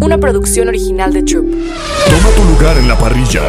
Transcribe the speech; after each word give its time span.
una 0.00 0.18
producción 0.18 0.68
original 0.68 1.12
de 1.12 1.22
Troop. 1.22 1.46
Toma 1.46 2.30
tu 2.34 2.44
lugar 2.44 2.76
en 2.76 2.88
la 2.88 2.98
parrilla 2.98 3.42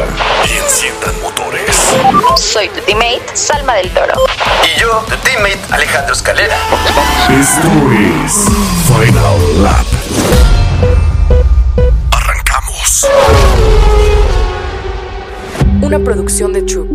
y 0.46 0.58
enciendan 0.62 1.14
motores. 1.22 1.94
Soy 2.36 2.68
tu 2.68 2.80
teammate, 2.80 3.22
Salma 3.34 3.74
del 3.74 3.90
Toro. 3.90 4.14
Y 4.64 4.80
yo, 4.80 5.04
tu 5.08 5.16
teammate, 5.16 5.58
Alejandro 5.70 6.14
Escalera. 6.14 6.56
Esto 7.28 7.68
es 8.24 8.46
Final 8.86 9.62
Lap. 9.62 9.86
Arrancamos. 12.12 13.06
Una 15.82 15.98
producción 15.98 16.52
de 16.52 16.62
Troop. 16.62 16.88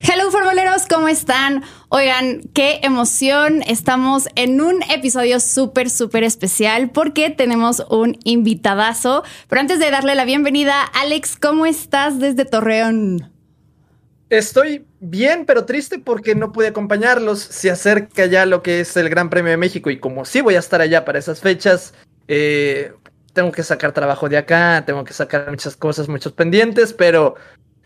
Hello 0.00 0.30
formuleros, 0.32 0.82
¿cómo 0.88 1.06
están? 1.08 1.62
Oigan, 1.94 2.40
qué 2.54 2.80
emoción. 2.82 3.62
Estamos 3.66 4.26
en 4.34 4.62
un 4.62 4.82
episodio 4.84 5.38
súper, 5.40 5.90
súper 5.90 6.24
especial 6.24 6.88
porque 6.90 7.28
tenemos 7.28 7.84
un 7.90 8.18
invitadazo. 8.24 9.24
Pero 9.46 9.60
antes 9.60 9.78
de 9.78 9.90
darle 9.90 10.14
la 10.14 10.24
bienvenida, 10.24 10.84
Alex, 10.84 11.36
¿cómo 11.36 11.66
estás 11.66 12.18
desde 12.18 12.46
Torreón? 12.46 13.30
Estoy 14.30 14.86
bien, 15.00 15.44
pero 15.44 15.66
triste 15.66 15.98
porque 15.98 16.34
no 16.34 16.50
pude 16.50 16.68
acompañarlos. 16.68 17.40
Se 17.40 17.70
acerca 17.70 18.24
ya 18.24 18.46
lo 18.46 18.62
que 18.62 18.80
es 18.80 18.96
el 18.96 19.10
Gran 19.10 19.28
Premio 19.28 19.50
de 19.50 19.58
México 19.58 19.90
y 19.90 20.00
como 20.00 20.24
sí 20.24 20.40
voy 20.40 20.54
a 20.54 20.60
estar 20.60 20.80
allá 20.80 21.04
para 21.04 21.18
esas 21.18 21.40
fechas, 21.40 21.92
eh, 22.26 22.94
tengo 23.34 23.52
que 23.52 23.62
sacar 23.62 23.92
trabajo 23.92 24.30
de 24.30 24.38
acá, 24.38 24.84
tengo 24.86 25.04
que 25.04 25.12
sacar 25.12 25.50
muchas 25.50 25.76
cosas, 25.76 26.08
muchos 26.08 26.32
pendientes, 26.32 26.94
pero 26.94 27.34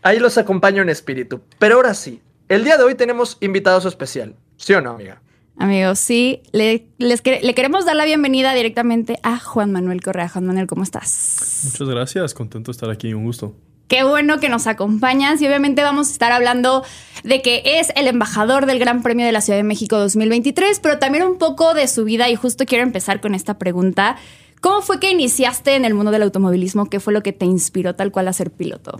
ahí 0.01 0.17
los 0.17 0.37
acompaño 0.37 0.81
en 0.81 0.87
espíritu. 0.87 1.41
Pero 1.59 1.75
ahora 1.75 1.93
sí, 1.93 2.21
el 2.49 2.63
día 2.63 2.77
de 2.77 2.83
hoy 2.83 2.95
tenemos 2.95 3.37
invitados 3.41 3.85
especial. 3.85 4.35
¿Sí 4.57 4.73
o 4.73 4.81
no, 4.81 4.91
amiga? 4.91 5.21
Amigos, 5.59 5.97
sí, 5.99 6.41
le, 6.51 6.85
les 6.99 7.23
quer- 7.23 7.41
le 7.41 7.55
queremos 7.55 7.85
dar 7.85 7.95
la 7.95 8.05
bienvenida 8.05 8.53
directamente 8.53 9.19
a 9.23 9.39
Juan 9.39 9.71
Manuel 9.71 10.01
Correa. 10.03 10.29
Juan 10.29 10.45
Manuel, 10.45 10.67
¿cómo 10.67 10.83
estás? 10.83 11.61
Muchas 11.65 11.87
gracias, 11.89 12.33
contento 12.35 12.71
de 12.71 12.73
estar 12.75 12.89
aquí, 12.91 13.13
un 13.13 13.23
gusto. 13.25 13.55
Qué 13.87 14.03
bueno 14.03 14.39
que 14.39 14.49
nos 14.49 14.67
acompañas 14.67 15.41
y 15.41 15.47
obviamente 15.47 15.81
vamos 15.81 16.09
a 16.09 16.11
estar 16.11 16.31
hablando 16.31 16.83
de 17.23 17.41
que 17.41 17.63
es 17.79 17.91
el 17.95 18.07
embajador 18.07 18.65
del 18.65 18.79
Gran 18.79 19.01
Premio 19.01 19.25
de 19.25 19.31
la 19.31 19.41
Ciudad 19.41 19.57
de 19.57 19.63
México 19.63 19.97
2023, 19.97 20.79
pero 20.81 20.99
también 20.99 21.23
un 21.23 21.37
poco 21.37 21.73
de 21.73 21.87
su 21.87 22.03
vida 22.03 22.29
y 22.29 22.35
justo 22.35 22.65
quiero 22.65 22.83
empezar 22.83 23.21
con 23.21 23.33
esta 23.33 23.57
pregunta. 23.57 24.17
¿Cómo 24.59 24.81
fue 24.81 24.99
que 24.99 25.09
iniciaste 25.09 25.75
en 25.75 25.85
el 25.85 25.93
mundo 25.93 26.11
del 26.11 26.23
automovilismo? 26.23 26.87
¿Qué 26.89 26.99
fue 26.99 27.13
lo 27.13 27.23
que 27.23 27.31
te 27.31 27.45
inspiró 27.45 27.95
tal 27.95 28.11
cual 28.11 28.27
a 28.27 28.33
ser 28.33 28.51
piloto? 28.51 28.99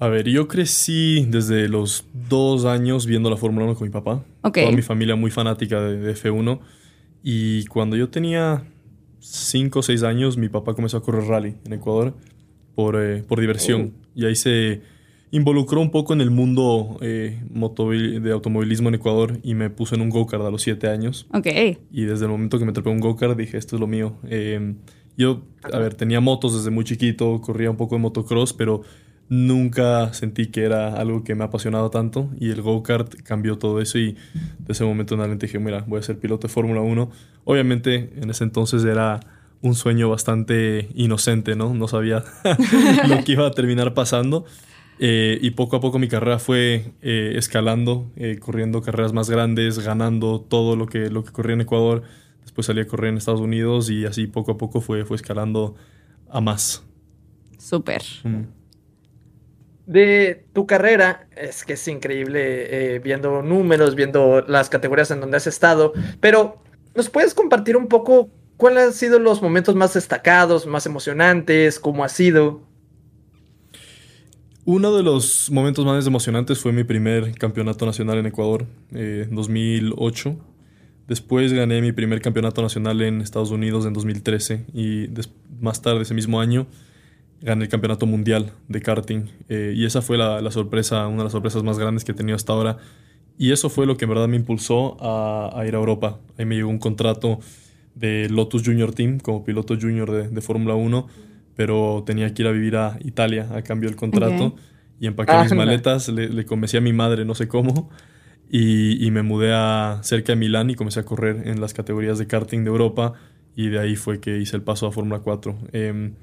A 0.00 0.08
ver, 0.08 0.28
yo 0.28 0.46
crecí 0.46 1.26
desde 1.28 1.68
los 1.68 2.04
dos 2.28 2.64
años 2.64 3.06
viendo 3.06 3.30
la 3.30 3.36
Fórmula 3.36 3.66
1 3.66 3.74
con 3.74 3.88
mi 3.88 3.92
papá. 3.92 4.24
Ok. 4.42 4.58
Toda 4.58 4.72
mi 4.72 4.82
familia 4.82 5.16
muy 5.16 5.30
fanática 5.30 5.80
de, 5.80 5.98
de 5.98 6.14
F1. 6.14 6.60
Y 7.22 7.64
cuando 7.66 7.96
yo 7.96 8.08
tenía 8.08 8.64
cinco 9.20 9.80
o 9.80 9.82
seis 9.82 10.02
años, 10.04 10.36
mi 10.36 10.48
papá 10.48 10.74
comenzó 10.74 10.98
a 10.98 11.02
correr 11.02 11.24
rally 11.24 11.56
en 11.64 11.72
Ecuador 11.72 12.14
por, 12.74 12.96
eh, 13.02 13.24
por 13.26 13.40
diversión. 13.40 13.92
Y 14.14 14.24
ahí 14.24 14.36
se 14.36 14.82
involucró 15.30 15.80
un 15.80 15.90
poco 15.90 16.12
en 16.12 16.20
el 16.20 16.30
mundo 16.30 16.96
eh, 17.00 17.40
de 17.50 18.32
automovilismo 18.32 18.88
en 18.88 18.94
Ecuador 18.94 19.40
y 19.42 19.54
me 19.54 19.68
puso 19.68 19.96
en 19.96 20.00
un 20.00 20.10
go-kart 20.10 20.44
a 20.44 20.50
los 20.50 20.62
siete 20.62 20.88
años. 20.88 21.26
Ok. 21.32 21.48
Y 21.90 22.04
desde 22.04 22.26
el 22.26 22.30
momento 22.30 22.58
que 22.58 22.64
me 22.64 22.72
trepé 22.72 22.90
un 22.90 23.00
go-kart 23.00 23.36
dije, 23.36 23.58
esto 23.58 23.74
es 23.74 23.80
lo 23.80 23.88
mío. 23.88 24.16
Eh, 24.28 24.74
yo, 25.16 25.42
a 25.72 25.78
ver, 25.78 25.94
tenía 25.94 26.20
motos 26.20 26.54
desde 26.56 26.70
muy 26.70 26.84
chiquito, 26.84 27.40
corría 27.40 27.68
un 27.68 27.76
poco 27.76 27.96
de 27.96 28.00
motocross, 28.00 28.52
pero 28.52 28.82
nunca 29.28 30.12
sentí 30.14 30.46
que 30.46 30.64
era 30.64 30.94
algo 30.94 31.24
que 31.24 31.34
me 31.34 31.44
apasionaba 31.44 31.90
tanto. 31.90 32.30
Y 32.38 32.50
el 32.50 32.62
go-kart 32.62 33.14
cambió 33.22 33.58
todo 33.58 33.80
eso 33.80 33.98
y 33.98 34.12
de 34.12 34.72
ese 34.72 34.84
momento 34.84 35.14
en 35.14 35.20
adelante 35.20 35.46
dije, 35.46 35.58
mira, 35.58 35.84
voy 35.86 36.00
a 36.00 36.02
ser 36.02 36.18
piloto 36.18 36.48
de 36.48 36.52
Fórmula 36.52 36.80
1. 36.80 37.10
Obviamente 37.44 38.12
en 38.16 38.30
ese 38.30 38.44
entonces 38.44 38.84
era 38.84 39.20
un 39.60 39.74
sueño 39.74 40.08
bastante 40.08 40.88
inocente, 40.94 41.56
¿no? 41.56 41.74
No 41.74 41.88
sabía 41.88 42.24
lo 43.08 43.24
que 43.24 43.32
iba 43.32 43.46
a 43.46 43.50
terminar 43.50 43.94
pasando. 43.94 44.44
Eh, 45.00 45.38
y 45.42 45.52
poco 45.52 45.76
a 45.76 45.80
poco 45.80 46.00
mi 46.00 46.08
carrera 46.08 46.40
fue 46.40 46.92
eh, 47.02 47.34
escalando, 47.36 48.10
eh, 48.16 48.38
corriendo 48.40 48.82
carreras 48.82 49.12
más 49.12 49.30
grandes, 49.30 49.78
ganando 49.78 50.40
todo 50.40 50.74
lo 50.74 50.86
que, 50.86 51.08
lo 51.08 51.24
que 51.24 51.32
corría 51.32 51.54
en 51.54 51.60
Ecuador. 51.60 52.02
Después 52.42 52.66
salí 52.66 52.80
a 52.80 52.86
correr 52.86 53.10
en 53.10 53.18
Estados 53.18 53.40
Unidos 53.40 53.90
y 53.90 54.06
así 54.06 54.26
poco 54.26 54.52
a 54.52 54.58
poco 54.58 54.80
fue, 54.80 55.04
fue 55.04 55.16
escalando 55.16 55.76
a 56.28 56.40
más. 56.40 56.84
Súper. 57.58 58.02
Mm. 58.24 58.57
De 59.88 60.44
tu 60.52 60.66
carrera, 60.66 61.26
es 61.34 61.64
que 61.64 61.72
es 61.72 61.88
increíble 61.88 62.96
eh, 62.96 62.98
viendo 62.98 63.40
números, 63.40 63.94
viendo 63.94 64.42
las 64.42 64.68
categorías 64.68 65.10
en 65.12 65.20
donde 65.20 65.38
has 65.38 65.46
estado, 65.46 65.94
pero 66.20 66.62
¿nos 66.94 67.08
puedes 67.08 67.32
compartir 67.32 67.74
un 67.74 67.88
poco 67.88 68.28
cuáles 68.58 68.84
han 68.84 68.92
sido 68.92 69.18
los 69.18 69.40
momentos 69.40 69.74
más 69.74 69.94
destacados, 69.94 70.66
más 70.66 70.84
emocionantes, 70.84 71.80
cómo 71.80 72.04
ha 72.04 72.10
sido? 72.10 72.60
Uno 74.66 74.94
de 74.94 75.02
los 75.02 75.50
momentos 75.50 75.86
más 75.86 76.06
emocionantes 76.06 76.58
fue 76.58 76.72
mi 76.72 76.84
primer 76.84 77.32
campeonato 77.38 77.86
nacional 77.86 78.18
en 78.18 78.26
Ecuador, 78.26 78.66
eh, 78.92 79.24
en 79.26 79.34
2008. 79.34 80.36
Después 81.06 81.54
gané 81.54 81.80
mi 81.80 81.92
primer 81.92 82.20
campeonato 82.20 82.60
nacional 82.60 83.00
en 83.00 83.22
Estados 83.22 83.52
Unidos 83.52 83.86
en 83.86 83.94
2013 83.94 84.66
y 84.74 85.08
más 85.62 85.80
tarde 85.80 86.02
ese 86.02 86.12
mismo 86.12 86.42
año 86.42 86.66
gané 87.40 87.64
el 87.64 87.70
campeonato 87.70 88.06
mundial 88.06 88.52
de 88.68 88.80
karting 88.80 89.24
eh, 89.48 89.72
y 89.76 89.84
esa 89.84 90.02
fue 90.02 90.18
la, 90.18 90.40
la 90.40 90.50
sorpresa, 90.50 91.06
una 91.06 91.18
de 91.18 91.24
las 91.24 91.32
sorpresas 91.32 91.62
más 91.62 91.78
grandes 91.78 92.04
que 92.04 92.12
he 92.12 92.14
tenido 92.14 92.36
hasta 92.36 92.52
ahora 92.52 92.78
y 93.38 93.52
eso 93.52 93.70
fue 93.70 93.86
lo 93.86 93.96
que 93.96 94.04
en 94.06 94.08
verdad 94.10 94.26
me 94.28 94.36
impulsó 94.36 94.96
a, 95.00 95.52
a 95.56 95.64
ir 95.66 95.74
a 95.74 95.78
Europa. 95.78 96.18
Ahí 96.36 96.44
me 96.44 96.56
llegó 96.56 96.68
un 96.70 96.78
contrato 96.80 97.38
de 97.94 98.28
Lotus 98.28 98.64
Junior 98.64 98.92
Team 98.92 99.20
como 99.20 99.44
piloto 99.44 99.76
junior 99.80 100.10
de, 100.10 100.28
de 100.28 100.40
Fórmula 100.40 100.74
1, 100.74 101.06
pero 101.54 102.02
tenía 102.04 102.32
que 102.34 102.42
ir 102.42 102.48
a 102.48 102.52
vivir 102.52 102.76
a 102.76 102.98
Italia 103.04 103.48
a 103.54 103.62
cambio 103.62 103.88
del 103.88 103.96
contrato 103.96 104.46
Ok. 104.46 104.60
y 105.00 105.06
empaqué 105.06 105.32
Ah, 105.32 105.42
mis 105.44 105.52
maletas, 105.54 106.08
le, 106.08 106.28
le 106.28 106.44
convencí 106.44 106.76
a 106.76 106.80
mi 106.80 106.92
madre, 106.92 107.24
no 107.24 107.36
sé 107.36 107.46
cómo, 107.46 107.90
y, 108.50 109.04
y 109.06 109.10
me 109.12 109.22
mudé 109.22 109.52
a 109.54 110.00
cerca 110.02 110.32
de 110.32 110.36
Milán 110.36 110.70
y 110.70 110.74
comencé 110.74 110.98
a 111.00 111.04
correr 111.04 111.46
en 111.46 111.60
las 111.60 111.74
categorías 111.74 112.18
de 112.18 112.26
karting 112.26 112.64
de 112.64 112.70
Europa 112.70 113.12
y 113.54 113.68
de 113.68 113.78
ahí 113.78 113.94
fue 113.94 114.20
que 114.20 114.38
hice 114.38 114.56
el 114.56 114.62
paso 114.62 114.86
a 114.88 114.92
Fórmula 114.92 115.20
4. 115.20 115.56
Em, 115.72 116.14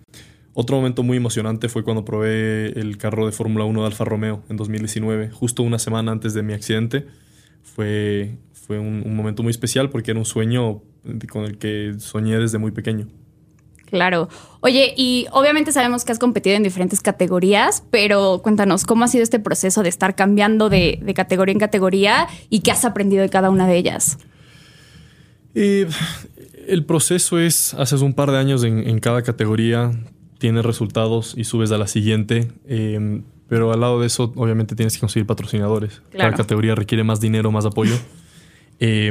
otro 0.55 0.77
momento 0.77 1.03
muy 1.03 1.17
emocionante 1.17 1.67
fue 1.69 1.83
cuando 1.83 2.05
probé 2.05 2.67
el 2.79 2.97
carro 2.97 3.25
de 3.25 3.33
Fórmula 3.33 3.65
1 3.65 3.81
de 3.81 3.87
Alfa 3.87 4.05
Romeo 4.05 4.41
en 4.49 4.55
2019, 4.55 5.29
justo 5.29 5.63
una 5.63 5.77
semana 5.77 6.13
antes 6.13 6.33
de 6.33 6.43
mi 6.43 6.53
accidente. 6.53 7.05
Fue, 7.61 8.37
fue 8.53 8.79
un, 8.79 9.03
un 9.05 9.15
momento 9.17 9.43
muy 9.43 9.51
especial 9.51 9.89
porque 9.89 10.11
era 10.11 10.19
un 10.19 10.25
sueño 10.25 10.81
con 11.29 11.43
el 11.43 11.57
que 11.57 11.95
soñé 11.99 12.39
desde 12.39 12.57
muy 12.57 12.71
pequeño. 12.71 13.07
Claro. 13.85 14.29
Oye, 14.61 14.93
y 14.95 15.27
obviamente 15.31 15.73
sabemos 15.73 16.05
que 16.05 16.13
has 16.13 16.19
competido 16.19 16.55
en 16.55 16.63
diferentes 16.63 17.01
categorías, 17.01 17.83
pero 17.91 18.39
cuéntanos, 18.41 18.85
¿cómo 18.85 19.03
ha 19.03 19.07
sido 19.09 19.23
este 19.23 19.39
proceso 19.39 19.83
de 19.83 19.89
estar 19.89 20.15
cambiando 20.15 20.69
de, 20.69 20.99
de 21.03 21.13
categoría 21.13 21.51
en 21.53 21.59
categoría 21.59 22.27
y 22.49 22.61
qué 22.61 22.71
has 22.71 22.85
aprendido 22.85 23.21
de 23.21 23.29
cada 23.29 23.49
una 23.49 23.67
de 23.67 23.77
ellas? 23.77 24.17
Eh, 25.53 25.87
el 26.67 26.85
proceso 26.85 27.39
es, 27.39 27.73
haces 27.75 28.01
un 28.01 28.13
par 28.13 28.31
de 28.31 28.37
años 28.37 28.63
en, 28.63 28.87
en 28.87 28.99
cada 28.99 29.21
categoría, 29.21 29.91
tienes 30.45 30.63
resultados 30.63 31.33
y 31.35 31.43
subes 31.45 31.71
a 31.71 31.79
la 31.79 31.87
siguiente, 31.87 32.49
eh, 32.67 33.23
pero 33.49 33.73
al 33.73 33.79
lado 33.79 33.99
de 33.99 34.05
eso 34.05 34.31
obviamente 34.35 34.75
tienes 34.75 34.93
que 34.93 34.99
conseguir 34.99 35.25
patrocinadores. 35.25 36.03
Claro. 36.11 36.29
Cada 36.29 36.43
categoría 36.43 36.75
requiere 36.75 37.03
más 37.03 37.19
dinero, 37.19 37.51
más 37.51 37.65
apoyo. 37.65 37.95
Eh, 38.81 39.07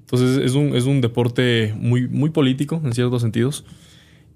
entonces 0.00 0.44
es 0.44 0.52
un, 0.52 0.76
es 0.76 0.84
un 0.84 1.00
deporte 1.00 1.72
muy, 1.74 2.06
muy 2.06 2.28
político 2.28 2.82
en 2.84 2.92
ciertos 2.92 3.22
sentidos. 3.22 3.64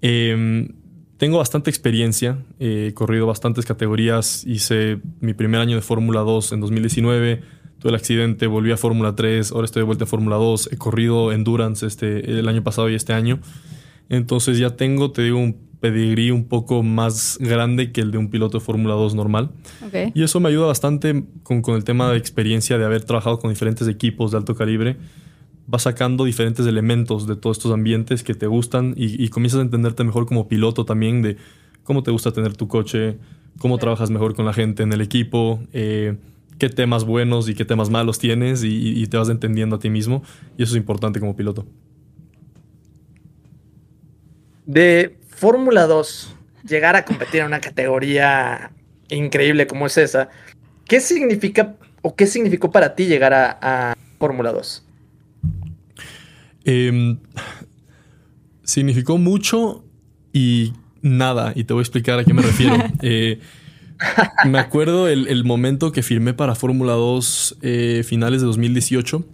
Eh, 0.00 0.70
tengo 1.18 1.36
bastante 1.36 1.68
experiencia, 1.68 2.38
eh, 2.58 2.86
he 2.88 2.94
corrido 2.94 3.26
bastantes 3.26 3.66
categorías, 3.66 4.42
hice 4.46 5.00
mi 5.20 5.34
primer 5.34 5.60
año 5.60 5.76
de 5.76 5.82
Fórmula 5.82 6.20
2 6.20 6.52
en 6.52 6.60
2019, 6.60 7.42
tuve 7.78 7.90
el 7.90 7.94
accidente, 7.94 8.46
volví 8.46 8.72
a 8.72 8.78
Fórmula 8.78 9.14
3, 9.14 9.52
ahora 9.52 9.66
estoy 9.66 9.80
de 9.80 9.84
vuelta 9.84 10.04
en 10.04 10.08
Fórmula 10.08 10.36
2, 10.36 10.70
he 10.72 10.78
corrido 10.78 11.30
Endurance 11.30 11.86
este, 11.86 12.38
el 12.38 12.48
año 12.48 12.64
pasado 12.64 12.88
y 12.88 12.94
este 12.94 13.12
año. 13.12 13.38
Entonces 14.08 14.56
ya 14.56 14.70
tengo, 14.76 15.10
te 15.10 15.22
digo, 15.22 15.38
un 15.38 15.67
pedigrí 15.80 16.30
un 16.30 16.44
poco 16.44 16.82
más 16.82 17.38
grande 17.40 17.92
que 17.92 18.00
el 18.00 18.10
de 18.10 18.18
un 18.18 18.28
piloto 18.30 18.58
de 18.58 18.64
Fórmula 18.64 18.94
2 18.94 19.14
normal. 19.14 19.50
Y 20.14 20.22
eso 20.22 20.40
me 20.40 20.48
ayuda 20.48 20.66
bastante 20.66 21.24
con, 21.42 21.62
con 21.62 21.76
el 21.76 21.84
tema 21.84 22.10
de 22.10 22.18
experiencia 22.18 22.78
de 22.78 22.84
haber 22.84 23.04
trabajado 23.04 23.38
con 23.38 23.50
diferentes 23.50 23.86
equipos 23.88 24.30
de 24.32 24.38
alto 24.38 24.54
calibre. 24.54 24.96
Vas 25.66 25.82
sacando 25.82 26.24
diferentes 26.24 26.66
elementos 26.66 27.26
de 27.26 27.36
todos 27.36 27.58
estos 27.58 27.72
ambientes 27.72 28.22
que 28.24 28.34
te 28.34 28.46
gustan 28.46 28.94
y, 28.96 29.22
y 29.22 29.28
comienzas 29.28 29.60
a 29.60 29.62
entenderte 29.62 30.02
mejor 30.02 30.26
como 30.26 30.48
piloto 30.48 30.84
también 30.84 31.22
de 31.22 31.36
cómo 31.84 32.02
te 32.02 32.10
gusta 32.10 32.32
tener 32.32 32.56
tu 32.56 32.68
coche, 32.68 33.18
cómo 33.58 33.78
trabajas 33.78 34.10
mejor 34.10 34.34
con 34.34 34.46
la 34.46 34.52
gente 34.54 34.82
en 34.82 34.92
el 34.92 35.00
equipo, 35.00 35.60
eh, 35.72 36.16
qué 36.58 36.68
temas 36.70 37.04
buenos 37.04 37.48
y 37.48 37.54
qué 37.54 37.64
temas 37.64 37.88
malos 37.90 38.18
tienes 38.18 38.64
y, 38.64 38.68
y- 38.68 39.02
y 39.02 39.06
te 39.06 39.16
vas 39.16 39.28
entendiendo 39.28 39.76
a 39.76 39.78
ti 39.78 39.90
mismo. 39.90 40.22
Y 40.56 40.62
eso 40.64 40.72
es 40.72 40.76
importante 40.78 41.20
como 41.20 41.36
piloto. 41.36 41.64
De 44.66 45.16
Fórmula 45.38 45.86
2, 45.86 46.34
llegar 46.68 46.96
a 46.96 47.04
competir 47.04 47.40
en 47.40 47.46
una 47.46 47.60
categoría 47.60 48.72
increíble 49.08 49.68
como 49.68 49.86
es 49.86 49.96
esa, 49.96 50.28
¿qué 50.84 51.00
significa 51.00 51.76
o 52.02 52.16
qué 52.16 52.26
significó 52.26 52.72
para 52.72 52.96
ti 52.96 53.06
llegar 53.06 53.32
a, 53.32 53.58
a 53.62 53.94
Fórmula 54.18 54.50
2? 54.50 54.84
Eh, 56.64 57.16
significó 58.64 59.16
mucho 59.16 59.84
y 60.32 60.72
nada, 61.02 61.52
y 61.54 61.62
te 61.62 61.72
voy 61.72 61.80
a 61.80 61.82
explicar 61.82 62.18
a 62.18 62.24
qué 62.24 62.34
me 62.34 62.42
refiero. 62.42 62.76
Eh, 63.02 63.38
me 64.44 64.58
acuerdo 64.58 65.08
el, 65.08 65.28
el, 65.28 65.44
momento 65.44 65.92
que 65.92 66.02
firmé 66.02 66.34
para 66.34 66.54
Fórmula 66.54 66.92
2 66.92 67.58
eh, 67.62 68.02
finales 68.04 68.40
de 68.40 68.46
2018. 68.46 69.24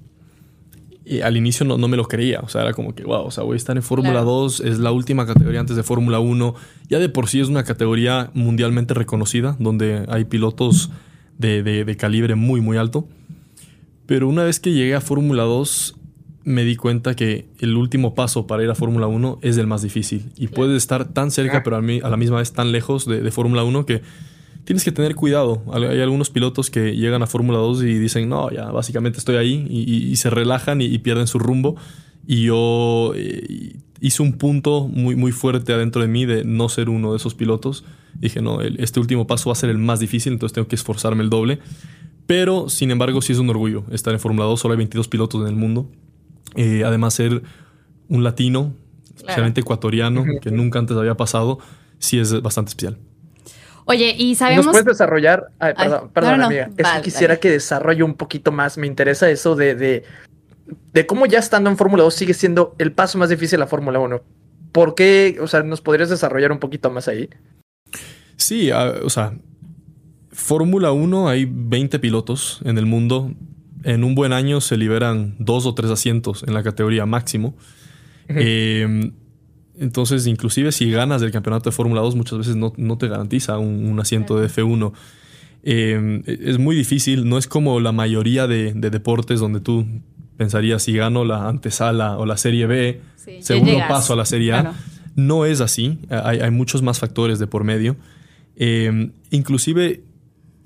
Y 1.06 1.20
al 1.20 1.36
inicio 1.36 1.66
no, 1.66 1.76
no, 1.76 1.86
me 1.86 1.96
lo 1.96 2.08
creía, 2.08 2.40
o 2.40 2.48
sea, 2.48 2.62
era 2.62 2.72
como 2.72 2.94
que, 2.94 3.02
wow, 3.04 3.26
o 3.26 3.30
sea, 3.30 3.44
voy 3.44 3.54
a 3.54 3.56
estar 3.56 3.76
en 3.76 3.82
Fórmula 3.82 4.12
claro. 4.12 4.26
2, 4.26 4.60
es 4.60 4.78
la 4.78 4.90
última 4.90 5.26
categoría 5.26 5.60
antes 5.60 5.76
de 5.76 5.82
Fórmula 5.82 6.18
1, 6.18 6.54
ya 6.88 6.98
de 6.98 7.10
por 7.10 7.28
sí 7.28 7.40
es 7.40 7.48
una 7.48 7.64
categoría 7.64 8.30
mundialmente 8.32 8.94
reconocida, 8.94 9.56
donde 9.58 10.06
hay 10.08 10.24
pilotos 10.24 10.90
de, 11.36 11.62
de, 11.62 11.84
de 11.84 11.96
calibre 11.96 12.36
muy, 12.36 12.62
muy 12.62 12.78
alto. 12.78 13.06
Pero 14.06 14.28
una 14.28 14.44
vez 14.44 14.60
que 14.60 14.72
llegué 14.72 14.94
a 14.94 15.02
Fórmula 15.02 15.42
2, 15.42 15.96
me 16.44 16.64
di 16.64 16.76
cuenta 16.76 17.16
que 17.16 17.46
el 17.58 17.76
último 17.76 18.14
paso 18.14 18.46
para 18.46 18.62
ir 18.62 18.70
a 18.70 18.74
Fórmula 18.74 19.06
1 19.06 19.38
es 19.42 19.56
el 19.56 19.66
más 19.66 19.82
difícil. 19.82 20.30
Y 20.36 20.48
puedes 20.48 20.76
estar 20.76 21.08
tan 21.12 21.30
cerca, 21.30 21.62
pero 21.62 21.76
a, 21.76 21.82
mí, 21.82 22.00
a 22.02 22.08
la 22.08 22.16
misma 22.16 22.38
vez 22.38 22.52
tan 22.52 22.70
lejos 22.70 23.06
de, 23.06 23.20
de 23.20 23.30
Fórmula 23.30 23.64
1 23.64 23.86
que 23.86 24.02
tienes 24.64 24.84
que 24.84 24.92
tener 24.92 25.14
cuidado. 25.14 25.62
Hay 25.72 26.00
algunos 26.00 26.30
pilotos 26.30 26.70
que 26.70 26.96
llegan 26.96 27.22
a 27.22 27.26
Fórmula 27.26 27.58
2 27.58 27.82
y 27.84 27.98
dicen, 27.98 28.28
no, 28.28 28.50
ya 28.50 28.70
básicamente 28.70 29.18
estoy 29.18 29.36
ahí 29.36 29.66
y, 29.68 29.82
y, 29.82 30.10
y 30.10 30.16
se 30.16 30.30
relajan 30.30 30.80
y, 30.80 30.86
y, 30.86 30.98
pierden 30.98 31.26
su 31.26 31.38
rumbo. 31.38 31.76
Y 32.26 32.44
yo 32.44 33.12
eh, 33.14 33.76
hice 34.00 34.22
un 34.22 34.32
punto 34.32 34.88
muy, 34.88 35.16
muy 35.16 35.32
fuerte 35.32 35.72
adentro 35.72 36.02
de 36.02 36.08
mí 36.08 36.24
de 36.24 36.44
no 36.44 36.68
ser 36.68 36.88
uno 36.88 37.12
de 37.12 37.18
esos 37.18 37.34
pilotos. 37.34 37.84
Dije, 38.14 38.40
no, 38.40 38.60
el, 38.60 38.80
este 38.80 39.00
último 39.00 39.26
paso 39.26 39.50
va 39.50 39.52
a 39.52 39.56
ser 39.56 39.70
el 39.70 39.78
más 39.78 40.00
difícil, 40.00 40.32
entonces 40.32 40.54
tengo 40.54 40.66
que 40.66 40.76
esforzarme 40.76 41.22
el 41.22 41.30
doble. 41.30 41.60
Pero, 42.26 42.70
sin 42.70 42.90
embargo, 42.90 43.20
sí 43.20 43.32
es 43.32 43.38
un 43.38 43.50
orgullo 43.50 43.84
estar 43.90 44.14
en 44.14 44.20
Fórmula 44.20 44.46
2. 44.46 44.58
Solo 44.58 44.72
hay 44.72 44.78
22 44.78 45.08
pilotos 45.08 45.42
en 45.42 45.48
el 45.48 45.56
mundo. 45.56 45.90
Eh, 46.56 46.82
además, 46.84 47.12
ser 47.12 47.42
un 48.08 48.24
latino, 48.24 48.60
claro. 48.62 49.16
especialmente 49.16 49.60
ecuatoriano, 49.60 50.24
que 50.40 50.50
nunca 50.50 50.78
antes 50.78 50.96
había 50.96 51.16
pasado, 51.16 51.58
sí 51.98 52.18
es 52.18 52.40
bastante 52.40 52.70
especial. 52.70 52.98
Oye, 53.86 54.14
y 54.16 54.34
sabemos. 54.34 54.64
¿Nos 54.66 54.72
puedes 54.72 54.86
desarrollar? 54.86 55.48
Ay, 55.58 55.74
perdón, 55.74 56.00
Ay, 56.04 56.10
perdón, 56.14 56.30
no, 56.32 56.38
no, 56.38 56.46
amiga. 56.46 56.70
Vale, 56.82 57.02
quisiera 57.02 57.32
vale. 57.32 57.40
que 57.40 57.50
desarrolle 57.50 58.02
un 58.02 58.14
poquito 58.14 58.50
más. 58.52 58.78
Me 58.78 58.86
interesa 58.86 59.28
eso 59.28 59.56
de, 59.56 59.74
de, 59.74 60.04
de 60.92 61.06
cómo 61.06 61.26
ya 61.26 61.38
estando 61.38 61.70
en 61.70 61.76
Fórmula 61.76 62.02
2 62.04 62.14
sigue 62.14 62.34
siendo 62.34 62.74
el 62.78 62.92
paso 62.92 63.18
más 63.18 63.28
difícil 63.28 63.60
a 63.60 63.66
Fórmula 63.66 63.98
1. 63.98 64.22
¿Por 64.72 64.94
qué? 64.94 65.36
O 65.40 65.46
sea, 65.46 65.62
¿nos 65.62 65.80
podrías 65.80 66.08
desarrollar 66.08 66.50
un 66.50 66.58
poquito 66.58 66.90
más 66.90 67.08
ahí? 67.08 67.28
Sí, 68.36 68.72
uh, 68.72 69.04
o 69.04 69.10
sea, 69.10 69.34
Fórmula 70.32 70.92
1 70.92 71.28
hay 71.28 71.46
20 71.48 71.98
pilotos 71.98 72.60
en 72.64 72.78
el 72.78 72.86
mundo. 72.86 73.32
En 73.84 74.02
un 74.02 74.14
buen 74.14 74.32
año 74.32 74.62
se 74.62 74.78
liberan 74.78 75.36
dos 75.38 75.66
o 75.66 75.74
tres 75.74 75.90
asientos 75.90 76.42
en 76.46 76.54
la 76.54 76.62
categoría 76.62 77.04
máximo. 77.04 77.54
Uh 78.28 78.32
-huh. 78.32 78.36
eh, 78.38 79.12
entonces, 79.78 80.26
inclusive 80.26 80.72
si 80.72 80.90
ganas 80.90 81.20
del 81.20 81.30
campeonato 81.30 81.70
de 81.70 81.76
Fórmula 81.76 82.00
2, 82.00 82.16
muchas 82.16 82.38
veces 82.38 82.56
no, 82.56 82.72
no, 82.76 82.98
te 82.98 83.08
garantiza 83.08 83.58
un, 83.58 83.86
un 83.86 84.00
asiento 84.00 84.38
de 84.38 84.48
F1. 84.48 84.92
Eh, 85.62 86.22
es 86.26 86.58
muy 86.58 86.76
difícil, 86.76 87.28
no 87.28 87.38
es 87.38 87.46
como 87.46 87.80
la 87.80 87.92
mayoría 87.92 88.46
de, 88.46 88.72
de, 88.74 88.90
deportes 88.90 89.40
donde 89.40 89.60
tú 89.60 89.86
pensarías 90.36 90.82
si 90.82 90.92
gano 90.92 91.24
la 91.24 91.48
antesala 91.48 92.18
o 92.18 92.26
la 92.26 92.36
Serie 92.36 92.66
B, 92.66 93.00
sí, 93.16 93.38
segundo 93.40 93.78
paso 93.88 94.12
a 94.12 94.16
la 94.16 94.26
Serie 94.26 94.52
A. 94.52 94.60
Claro. 94.60 94.76
No 95.16 95.46
es 95.46 95.60
así, 95.60 95.98
hay, 96.10 96.40
hay, 96.40 96.50
muchos 96.50 96.82
más 96.82 96.98
factores 96.98 97.38
de 97.38 97.46
por 97.46 97.64
medio. 97.64 97.96
Eh, 98.56 99.10
inclusive 99.30 100.02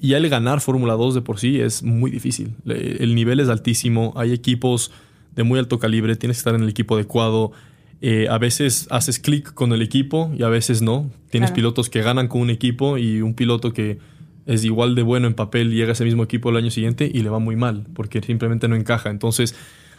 ya 0.01 0.17
el 0.17 0.29
ganar 0.29 0.61
Fórmula 0.61 0.95
2 0.95 1.15
de 1.17 1.23
por 1.23 1.39
sí 1.39 1.61
es 1.61 1.83
muy 1.83 2.11
difícil. 2.11 2.55
El 2.67 3.15
nivel 3.15 3.41
es 3.41 3.49
altísimo, 3.49 4.13
hay 4.17 4.33
equipos 4.33 4.91
de 5.35 5.43
muy 5.43 5.59
alto 5.59 5.79
calibre, 5.79 6.17
tienes 6.17 6.39
que 6.39 6.41
estar 6.41 6.55
en 6.55 6.63
el 6.63 6.69
equipo 6.69 6.95
adecuado. 6.95 7.53
Eh, 8.01 8.29
a 8.31 8.39
veces 8.39 8.87
haces 8.91 9.19
clic 9.19 9.53
con 9.55 9.73
el 9.73 9.83
equipo 9.83 10.33
y 10.37 10.43
a 10.43 10.49
veces 10.49 10.83
no. 10.83 11.11
Tienes 11.31 11.51
claro. 11.51 11.57
pilotos 11.57 11.91
que 11.91 12.03
ganan 12.03 12.29
con 12.29 12.41
un 12.41 12.51
equipo 12.51 12.97
y 12.99 13.23
un 13.23 13.35
piloto 13.35 13.73
que 13.73 13.99
es 14.47 14.65
igual 14.65 14.95
de 14.95 15.03
bueno 15.03 15.27
en 15.27 15.35
papel 15.35 15.71
llega 15.71 15.91
a 15.91 15.93
ese 15.93 16.05
mismo 16.05 16.23
equipo 16.23 16.51
el 16.51 16.57
año 16.57 16.71
siguiente 16.71 17.11
y 17.13 17.23
le 17.23 17.29
va 17.29 17.39
muy 17.39 17.57
mal 17.57 17.87
porque 17.95 18.21
simplemente 18.23 18.69
no 18.69 18.77
encaja. 18.77 19.11
Entonces, 19.11 19.55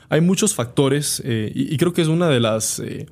hay 0.09 0.21
muchos 0.21 0.55
factores 0.55 1.21
eh, 1.25 1.51
y, 1.53 1.73
y, 1.73 1.77
creo 1.77 1.93
que 1.93 2.01
es 2.01 2.07
una 2.07 2.29
de 2.29 2.39
las, 2.39 2.79
eh, 2.79 3.05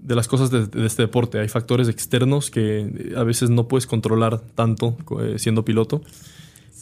de 0.00 0.14
las 0.14 0.26
cosas 0.26 0.50
de, 0.50 0.66
de, 0.66 0.86
este 0.86 1.02
deporte. 1.02 1.38
Hay 1.38 1.48
factores 1.48 1.88
externos 1.88 2.50
que 2.50 3.12
a 3.16 3.22
veces 3.22 3.50
no 3.50 3.68
puedes 3.68 3.86
controlar 3.86 4.40
tanto 4.40 4.96
eh, 5.20 5.38
siendo 5.38 5.64
piloto. 5.64 6.02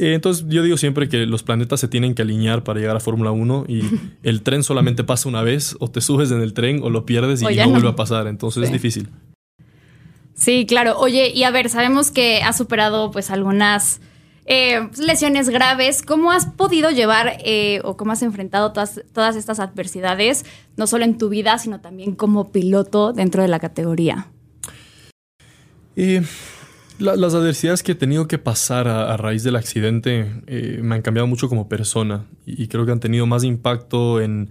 Eh, 0.02 0.14
entonces 0.14 0.44
yo 0.48 0.64
digo 0.64 0.76
siempre 0.76 1.08
que 1.08 1.26
los 1.26 1.44
planetas 1.44 1.78
se 1.78 1.86
tienen 1.86 2.16
que 2.16 2.22
alinear 2.22 2.64
para 2.64 2.80
llegar 2.80 2.96
a 2.96 3.00
Fórmula 3.00 3.30
1 3.30 3.66
y 3.68 3.82
el 4.24 4.42
tren 4.42 4.64
solamente 4.64 5.04
pasa 5.04 5.28
una 5.28 5.42
vez, 5.42 5.76
o 5.78 5.88
te 5.88 6.00
subes 6.00 6.32
en 6.32 6.40
el 6.40 6.54
tren 6.54 6.80
o 6.82 6.90
lo 6.90 7.06
pierdes 7.06 7.40
y 7.40 7.44
no, 7.44 7.50
no, 7.66 7.70
vuelve 7.70 7.88
a 7.90 7.94
pasar, 7.94 8.26
entonces 8.26 8.62
sí. 8.62 8.66
es 8.66 8.72
difícil. 8.72 9.08
Sí, 10.34 10.66
claro. 10.66 10.98
Oye, 10.98 11.30
y 11.32 11.44
a 11.44 11.52
ver, 11.52 11.68
sabemos 11.68 12.10
que 12.10 12.42
has 12.42 12.56
superado 12.56 13.12
pues 13.12 13.30
algunas 13.30 14.00
eh, 14.44 14.88
lesiones 14.98 15.48
graves. 15.50 16.02
¿Cómo 16.02 16.32
has 16.32 16.46
podido 16.46 16.90
llevar 16.90 17.36
eh, 17.44 17.80
o 17.84 17.96
cómo 17.96 18.10
has 18.10 18.22
enfrentado 18.22 18.72
todas, 18.72 19.02
todas 19.12 19.36
estas 19.36 19.60
adversidades, 19.60 20.44
no 20.76 20.88
solo 20.88 21.04
en 21.04 21.16
tu 21.16 21.28
vida, 21.28 21.58
sino 21.58 21.80
también 21.80 22.16
como 22.16 22.50
piloto 22.50 23.12
dentro 23.12 23.42
de 23.42 23.48
la 23.48 23.60
categoría? 23.60 24.26
Eh, 25.94 26.24
la, 27.02 27.16
las 27.16 27.34
adversidades 27.34 27.82
que 27.82 27.92
he 27.92 27.96
tenido 27.96 28.28
que 28.28 28.38
pasar 28.38 28.88
a, 28.88 29.12
a 29.12 29.16
raíz 29.16 29.42
del 29.42 29.56
accidente 29.56 30.30
eh, 30.46 30.80
me 30.82 30.94
han 30.94 31.02
cambiado 31.02 31.26
mucho 31.26 31.48
como 31.48 31.68
persona 31.68 32.26
y, 32.46 32.62
y, 32.62 32.68
creo 32.68 32.86
que 32.86 32.92
han 32.92 33.00
tenido 33.00 33.26
más 33.26 33.44
impacto 33.44 34.20
en 34.20 34.50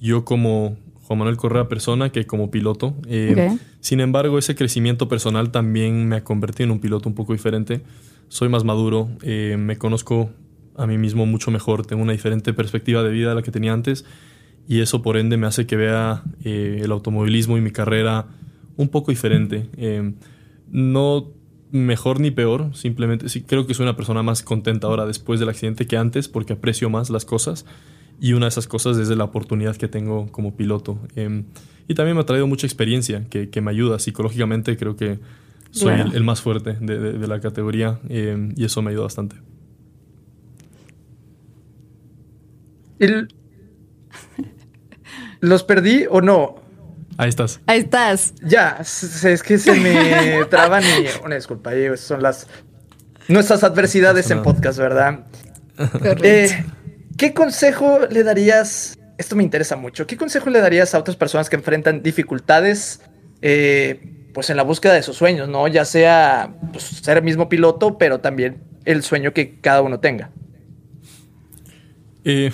yo 0.00 0.24
como 0.24 0.76
Juan 1.10 1.18
Manuel 1.18 1.36
Correa 1.36 1.66
persona 1.66 2.10
que 2.10 2.24
como 2.24 2.52
piloto. 2.52 2.94
Eh, 3.08 3.30
okay. 3.32 3.58
Sin 3.80 3.98
embargo, 3.98 4.38
ese 4.38 4.54
crecimiento 4.54 5.08
personal 5.08 5.50
también 5.50 6.06
me 6.06 6.14
ha 6.14 6.22
convertido 6.22 6.66
en 6.66 6.70
un 6.70 6.78
piloto 6.78 7.08
un 7.08 7.16
poco 7.16 7.32
diferente. 7.32 7.80
Soy 8.28 8.48
más 8.48 8.62
maduro, 8.62 9.08
eh, 9.22 9.56
me 9.58 9.76
conozco 9.76 10.30
a 10.76 10.86
mí 10.86 10.98
mismo 10.98 11.26
mucho 11.26 11.50
mejor, 11.50 11.84
tengo 11.84 12.00
una 12.00 12.12
diferente 12.12 12.52
perspectiva 12.52 13.02
de 13.02 13.10
vida 13.10 13.32
a 13.32 13.34
la 13.34 13.42
que 13.42 13.50
tenía 13.50 13.72
antes 13.72 14.04
y 14.68 14.82
eso 14.82 15.02
por 15.02 15.16
ende 15.16 15.36
me 15.36 15.48
hace 15.48 15.66
que 15.66 15.74
vea 15.74 16.22
eh, 16.44 16.82
el 16.84 16.92
automovilismo 16.92 17.58
y 17.58 17.60
mi 17.60 17.72
carrera 17.72 18.26
un 18.76 18.88
poco 18.88 19.10
diferente. 19.10 19.68
no 20.70 21.32
mejor 21.72 22.20
ni 22.20 22.30
peor, 22.30 22.74
simplemente 22.74 23.28
sí, 23.28 23.42
creo 23.42 23.66
que 23.66 23.74
soy 23.74 23.84
una 23.84 23.96
persona 23.96 24.22
más 24.22 24.42
contenta 24.42 24.86
ahora 24.86 25.06
después 25.06 25.40
del 25.40 25.48
accidente 25.48 25.86
que 25.86 25.96
antes 25.96 26.28
porque 26.28 26.54
aprecio 26.54 26.90
más 26.90 27.10
las 27.10 27.24
cosas 27.24 27.66
y 28.20 28.32
una 28.34 28.46
de 28.46 28.50
esas 28.50 28.66
cosas 28.66 28.98
es 28.98 29.08
la 29.08 29.24
oportunidad 29.24 29.76
que 29.76 29.88
tengo 29.88 30.30
como 30.30 30.56
piloto. 30.56 30.98
Eh, 31.16 31.44
y 31.88 31.94
también 31.94 32.16
me 32.16 32.22
ha 32.22 32.26
traído 32.26 32.46
mucha 32.46 32.66
experiencia 32.66 33.26
que, 33.28 33.50
que 33.50 33.60
me 33.60 33.70
ayuda 33.70 33.98
psicológicamente, 33.98 34.76
creo 34.76 34.96
que 34.96 35.18
soy 35.70 35.94
claro. 35.94 36.10
el, 36.10 36.16
el, 36.16 36.24
más 36.24 36.40
fuerte 36.40 36.76
de, 36.80 36.98
de, 36.98 37.12
de 37.14 37.26
la 37.28 37.40
categoría 37.40 38.00
eh, 38.08 38.52
y 38.56 38.64
eso 38.64 38.82
me 38.82 38.90
ayuda 38.90 39.04
bastante. 39.04 39.36
El... 42.98 43.28
¿Los 45.40 45.64
perdí 45.64 46.04
o 46.10 46.20
no? 46.20 46.59
Ahí 47.20 47.28
estás. 47.28 47.60
Ahí 47.66 47.80
estás. 47.80 48.32
Ya, 48.42 48.78
es 48.80 49.42
que 49.42 49.58
se 49.58 49.74
me 49.74 50.42
traban 50.50 50.82
y 50.82 51.04
una 51.22 51.34
disculpa, 51.34 51.70
son 51.98 52.22
las 52.22 52.46
nuestras 53.28 53.62
adversidades 53.62 54.30
no 54.30 54.36
en 54.36 54.42
podcast, 54.42 54.78
¿verdad? 54.78 55.26
Eh, 56.22 56.64
¿Qué 57.18 57.34
consejo 57.34 58.06
le 58.10 58.22
darías? 58.22 58.98
Esto 59.18 59.36
me 59.36 59.42
interesa 59.42 59.76
mucho. 59.76 60.06
¿Qué 60.06 60.16
consejo 60.16 60.48
le 60.48 60.60
darías 60.60 60.94
a 60.94 60.98
otras 60.98 61.14
personas 61.18 61.50
que 61.50 61.56
enfrentan 61.56 62.02
dificultades, 62.02 63.02
eh, 63.42 64.00
pues 64.32 64.48
en 64.48 64.56
la 64.56 64.62
búsqueda 64.62 64.94
de 64.94 65.02
sus 65.02 65.18
sueños, 65.18 65.46
no? 65.46 65.68
Ya 65.68 65.84
sea 65.84 66.54
pues, 66.72 66.84
ser 66.84 67.18
el 67.18 67.22
mismo 67.22 67.50
piloto, 67.50 67.98
pero 67.98 68.20
también 68.20 68.62
el 68.86 69.02
sueño 69.02 69.34
que 69.34 69.60
cada 69.60 69.82
uno 69.82 70.00
tenga. 70.00 70.30
Eh, 72.24 72.50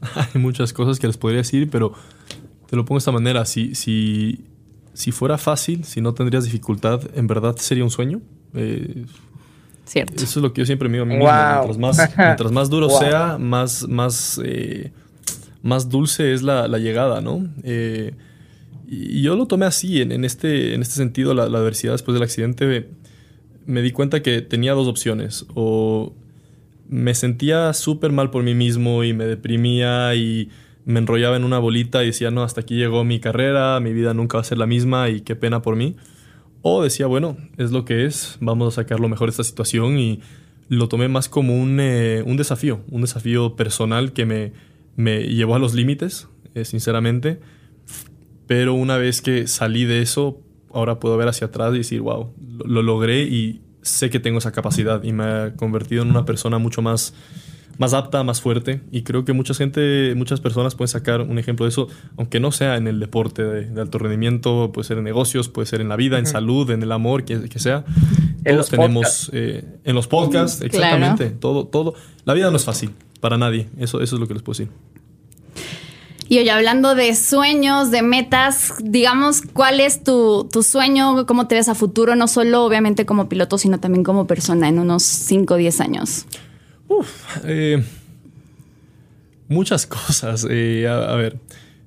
hay 0.14 0.40
muchas 0.40 0.72
cosas 0.72 0.98
que 0.98 1.08
les 1.08 1.18
podría 1.18 1.40
decir, 1.40 1.68
pero 1.70 1.92
te 2.72 2.76
lo 2.76 2.86
pongo 2.86 2.96
de 2.96 3.00
esta 3.00 3.12
manera. 3.12 3.44
Si, 3.44 3.74
si, 3.74 4.46
si 4.94 5.12
fuera 5.12 5.36
fácil, 5.36 5.84
si 5.84 6.00
no 6.00 6.14
tendrías 6.14 6.44
dificultad, 6.44 7.02
¿en 7.14 7.26
verdad 7.26 7.54
sería 7.56 7.84
un 7.84 7.90
sueño? 7.90 8.22
Eh, 8.54 9.04
Cierto. 9.84 10.14
Eso 10.14 10.38
es 10.38 10.42
lo 10.42 10.54
que 10.54 10.62
yo 10.62 10.64
siempre 10.64 10.88
me 10.88 10.94
digo 10.94 11.02
a 11.02 11.06
mí 11.06 11.16
mismo. 11.16 11.30
Mientras 11.30 11.76
más, 11.76 11.98
mientras 12.16 12.50
más 12.50 12.70
duro 12.70 12.88
wow. 12.88 12.98
sea, 12.98 13.36
más, 13.38 13.86
más, 13.88 14.40
eh, 14.42 14.90
más 15.62 15.90
dulce 15.90 16.32
es 16.32 16.40
la, 16.40 16.66
la 16.66 16.78
llegada, 16.78 17.20
¿no? 17.20 17.46
Eh, 17.62 18.14
y 18.88 19.20
yo 19.20 19.36
lo 19.36 19.44
tomé 19.44 19.66
así, 19.66 20.00
en, 20.00 20.10
en, 20.10 20.24
este, 20.24 20.72
en 20.72 20.80
este 20.80 20.94
sentido, 20.94 21.34
la, 21.34 21.50
la 21.50 21.58
adversidad 21.58 21.92
después 21.92 22.14
del 22.14 22.22
accidente, 22.22 22.64
me, 22.64 22.86
me, 23.66 23.82
di 23.82 23.90
cuenta 23.90 24.22
que 24.22 24.40
tenía 24.40 24.72
dos 24.72 24.88
opciones. 24.88 25.44
O 25.54 26.14
me 26.88 27.14
sentía 27.14 27.74
súper 27.74 28.12
mal 28.12 28.30
por 28.30 28.42
mí 28.42 28.54
mismo 28.54 29.04
y 29.04 29.12
me 29.12 29.26
deprimía 29.26 30.14
y 30.14 30.48
me 30.84 30.98
enrollaba 30.98 31.36
en 31.36 31.44
una 31.44 31.58
bolita 31.58 32.02
y 32.02 32.06
decía, 32.06 32.30
no, 32.30 32.42
hasta 32.42 32.62
aquí 32.62 32.74
llegó 32.76 33.04
mi 33.04 33.20
carrera, 33.20 33.78
mi 33.80 33.92
vida 33.92 34.14
nunca 34.14 34.38
va 34.38 34.42
a 34.42 34.44
ser 34.44 34.58
la 34.58 34.66
misma 34.66 35.08
y 35.10 35.20
qué 35.20 35.36
pena 35.36 35.62
por 35.62 35.76
mí. 35.76 35.96
O 36.62 36.82
decía, 36.82 37.06
bueno, 37.06 37.36
es 37.56 37.72
lo 37.72 37.84
que 37.84 38.04
es, 38.04 38.38
vamos 38.40 38.74
a 38.74 38.82
sacar 38.82 39.00
lo 39.00 39.08
mejor 39.08 39.28
de 39.28 39.32
esta 39.32 39.44
situación 39.44 39.98
y 39.98 40.20
lo 40.68 40.88
tomé 40.88 41.08
más 41.08 41.28
como 41.28 41.60
un, 41.60 41.78
eh, 41.80 42.22
un 42.24 42.36
desafío, 42.36 42.82
un 42.90 43.02
desafío 43.02 43.56
personal 43.56 44.12
que 44.12 44.26
me, 44.26 44.52
me 44.96 45.22
llevó 45.24 45.54
a 45.54 45.58
los 45.58 45.74
límites, 45.74 46.28
eh, 46.54 46.64
sinceramente. 46.64 47.40
pero 48.46 48.74
una 48.74 48.96
vez 48.96 49.22
que 49.22 49.46
salí 49.46 49.84
de 49.84 50.02
eso, 50.02 50.40
ahora 50.72 51.00
puedo 51.00 51.16
ver 51.16 51.28
hacia 51.28 51.48
atrás 51.48 51.74
y 51.74 51.78
decir, 51.78 52.00
wow, 52.00 52.32
lo, 52.40 52.64
lo 52.66 52.82
logré 52.82 53.22
y 53.22 53.60
sé 53.82 54.10
que 54.10 54.20
tengo 54.20 54.38
esa 54.38 54.52
capacidad 54.52 55.02
y 55.02 55.12
me 55.12 55.24
ha 55.24 55.56
convertido 55.56 56.02
en 56.02 56.10
una 56.10 56.24
persona 56.24 56.58
mucho 56.58 56.82
más 56.82 57.14
más 57.78 57.94
apta, 57.94 58.22
más 58.22 58.40
fuerte. 58.40 58.80
Y 58.90 59.02
creo 59.02 59.24
que 59.24 59.32
mucha 59.32 59.54
gente, 59.54 60.14
muchas 60.16 60.40
personas 60.40 60.74
pueden 60.74 60.88
sacar 60.88 61.20
un 61.22 61.38
ejemplo 61.38 61.66
de 61.66 61.70
eso, 61.70 61.88
aunque 62.16 62.40
no 62.40 62.52
sea 62.52 62.76
en 62.76 62.86
el 62.86 63.00
deporte 63.00 63.42
de, 63.42 63.80
alto 63.80 63.98
rendimiento, 63.98 64.70
puede 64.72 64.86
ser 64.86 64.98
en 64.98 65.04
negocios, 65.04 65.48
puede 65.48 65.66
ser 65.66 65.80
en 65.80 65.88
la 65.88 65.96
vida, 65.96 66.18
en 66.18 66.26
salud, 66.26 66.70
en 66.70 66.82
el 66.82 66.92
amor, 66.92 67.24
que, 67.24 67.48
que 67.48 67.58
sea. 67.58 67.84
En 68.44 68.56
los 68.56 68.68
tenemos 68.68 69.30
eh, 69.32 69.64
en 69.84 69.94
los 69.94 70.06
podcasts, 70.06 70.62
exactamente. 70.62 71.30
Todo, 71.30 71.66
todo. 71.66 71.94
La 72.24 72.34
vida 72.34 72.50
no 72.50 72.56
es 72.56 72.64
fácil 72.64 72.90
para 73.20 73.38
nadie. 73.38 73.68
Eso, 73.78 74.00
eso 74.00 74.16
es 74.16 74.20
lo 74.20 74.28
que 74.28 74.34
les 74.34 74.42
puedo 74.42 74.58
decir. 74.58 74.72
Y 76.28 76.38
oye, 76.38 76.50
hablando 76.50 76.94
de 76.94 77.14
sueños, 77.14 77.90
de 77.90 78.02
metas, 78.02 78.72
digamos, 78.82 79.42
¿cuál 79.52 79.80
es 79.80 80.02
tu, 80.02 80.48
tu, 80.50 80.62
sueño? 80.62 81.26
¿Cómo 81.26 81.46
te 81.46 81.56
ves 81.56 81.68
a 81.68 81.74
futuro? 81.74 82.16
No 82.16 82.26
solo 82.26 82.64
obviamente 82.64 83.04
como 83.04 83.28
piloto, 83.28 83.58
sino 83.58 83.80
también 83.80 84.02
como 84.02 84.26
persona 84.26 84.68
en 84.68 84.78
unos 84.78 85.02
5 85.02 85.52
o 85.52 85.56
10 85.58 85.80
años. 85.80 86.26
Uf, 86.98 87.38
eh, 87.44 87.82
muchas 89.48 89.86
cosas. 89.88 90.46
Eh, 90.48 90.86
a, 90.88 91.14
ver, 91.14 91.38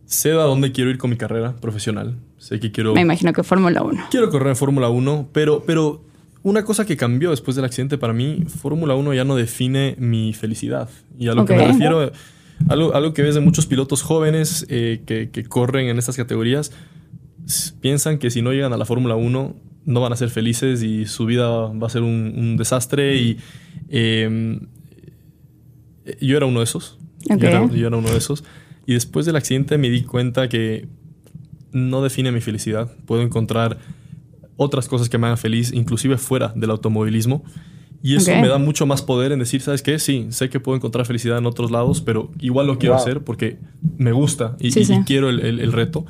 sé 0.05 0.31
a 0.31 0.43
dónde 0.43 0.71
quiero 0.71 0.89
ir 0.89 0.97
con 0.97 1.09
mi 1.09 1.17
carrera 1.17 1.55
profesional. 1.55 2.15
Sé 2.37 2.59
que 2.59 2.71
quiero. 2.71 2.93
Me 2.93 3.01
imagino 3.01 3.33
que 3.33 3.43
Fórmula 3.43 3.81
1. 3.81 4.05
Quiero 4.11 4.29
correr 4.29 4.49
en 4.49 4.55
Fórmula 4.55 4.89
1, 4.89 5.29
pero, 5.31 5.63
pero 5.65 6.03
una 6.43 6.63
cosa 6.63 6.85
que 6.85 6.95
cambió 6.95 7.31
después 7.31 7.55
del 7.55 7.65
accidente 7.65 7.97
para 7.97 8.13
mí, 8.13 8.45
Fórmula 8.61 8.95
1 8.95 9.13
ya 9.13 9.25
no 9.25 9.35
define 9.35 9.95
mi 9.97 10.33
felicidad. 10.33 10.89
Y 11.17 11.27
a 11.27 11.33
lo 11.33 11.45
que 11.45 11.55
me 11.55 11.67
refiero, 11.67 12.11
algo, 12.69 12.93
algo 12.93 13.13
que 13.13 13.23
ves 13.23 13.35
de 13.35 13.41
muchos 13.41 13.65
pilotos 13.65 14.01
jóvenes 14.03 14.65
eh, 14.69 15.01
que, 15.05 15.29
que, 15.31 15.43
corren 15.43 15.87
en 15.87 15.97
estas 15.97 16.17
categorías, 16.17 16.71
piensan 17.81 18.19
que 18.19 18.29
si 18.29 18.41
no 18.41 18.51
llegan 18.51 18.73
a 18.73 18.77
la 18.77 18.85
Fórmula 18.85 19.15
1 19.15 19.55
no 19.85 20.01
van 20.01 20.13
a 20.13 20.15
ser 20.15 20.29
felices 20.29 20.81
y 20.81 21.05
su 21.05 21.25
vida 21.25 21.47
va 21.47 21.87
a 21.87 21.89
ser 21.89 22.01
un, 22.01 22.33
un 22.35 22.57
desastre. 22.57 23.17
Y 23.17 23.37
eh, 23.89 24.59
yo 26.21 26.37
era 26.37 26.45
uno 26.45 26.59
de 26.59 26.65
esos. 26.65 26.97
Yo, 27.27 27.35
era, 27.47 27.61
uno 27.61 28.09
de 28.09 28.17
esos. 28.17 28.43
Y 28.85 28.93
después 28.93 29.25
del 29.25 29.35
accidente 29.35 29.77
me 29.77 29.89
di 29.89 30.03
cuenta 30.03 30.47
que 30.47 30.87
no 31.71 32.01
define 32.01 32.31
mi 32.31 32.41
felicidad. 32.41 32.91
Puedo 33.05 33.21
encontrar 33.21 33.79
otras 34.57 34.87
cosas 34.87 35.09
que 35.09 35.17
me 35.17 35.27
hagan 35.27 35.37
feliz, 35.37 35.71
inclusive 35.73 36.17
fuera 36.17 36.53
del 36.55 36.69
automovilismo. 36.69 37.43
Y 38.03 38.15
eso 38.15 38.29
me 38.39 38.47
da 38.47 38.59
mucho 38.59 38.85
más 38.85 39.01
poder 39.01 39.31
en 39.31 39.39
decir, 39.39 39.61
¿sabes 39.61 39.81
qué? 39.81 39.97
Sí, 39.97 40.27
sé 40.29 40.49
que 40.49 40.59
puedo 40.59 40.75
encontrar 40.75 41.07
felicidad 41.07 41.39
en 41.39 41.47
otros 41.47 41.71
lados, 41.71 42.01
pero 42.01 42.31
igual 42.39 42.67
lo 42.67 42.77
quiero 42.77 42.93
hacer 42.93 43.23
porque 43.23 43.57
me 43.97 44.11
gusta 44.11 44.55
y, 44.59 44.71
quiero 45.05 45.29
el, 45.29 45.71
reto. 45.71 46.05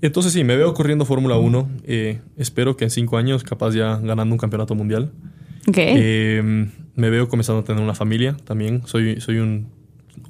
Entonces 0.00 0.32
sí, 0.32 0.44
me 0.44 0.56
veo 0.56 0.72
corriendo 0.72 1.04
Fórmula 1.04 1.36
1. 1.36 1.68
Eh, 1.84 2.20
espero 2.38 2.78
que 2.78 2.84
en 2.84 2.90
cinco 2.90 3.18
años 3.18 3.44
capaz 3.44 3.74
ya 3.74 3.98
ganando 3.98 4.34
un 4.34 4.38
campeonato 4.38 4.74
mundial. 4.74 5.12
Eh, 5.66 6.68
me 6.96 7.10
veo 7.10 7.28
comenzando 7.28 7.62
a 7.62 7.64
tener 7.64 7.82
una 7.82 7.94
familia 7.94 8.36
también. 8.44 8.82
Soy, 8.86 9.20
soy 9.20 9.38
un 9.38 9.66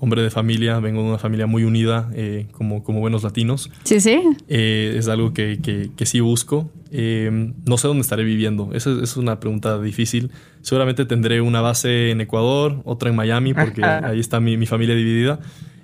hombre 0.01 0.23
de 0.23 0.31
familia, 0.31 0.81
vengo 0.81 1.03
de 1.03 1.09
una 1.09 1.19
familia 1.19 1.47
muy 1.47 1.65
unida 1.65 2.11
eh, 2.15 2.47
como, 2.53 2.83
como 2.83 3.01
buenos 3.01 3.23
latinos. 3.23 3.71
Sí, 3.85 4.01
sí. 4.01 4.21
Eh, 4.49 4.95
es 4.99 5.09
algo 5.09 5.33
que, 5.33 5.59
que, 5.63 6.07
sí 6.07 6.21
busco. 6.21 6.71
Eh, 6.91 7.53
no 7.65 7.79
sé 7.79 7.89
dónde 7.89 8.03
estaré 8.03 8.25
viviendo. 8.25 8.71
Esa 8.75 8.91
es 9.03 9.17
una 9.17 9.41
pregunta 9.41 9.81
difícil. 9.81 10.31
Seguramente 10.63 11.05
tendré 11.05 11.41
una 11.41 11.61
base 11.61 12.11
en 12.11 12.21
Ecuador, 12.21 12.83
otra 12.85 13.11
en 13.11 13.17
Miami, 13.17 13.55
porque 13.55 13.85
ahí 13.85 14.21
está 14.21 14.41
mi, 14.41 14.57
mi, 14.57 14.67
familia 14.67 14.95
dividida. 14.95 15.41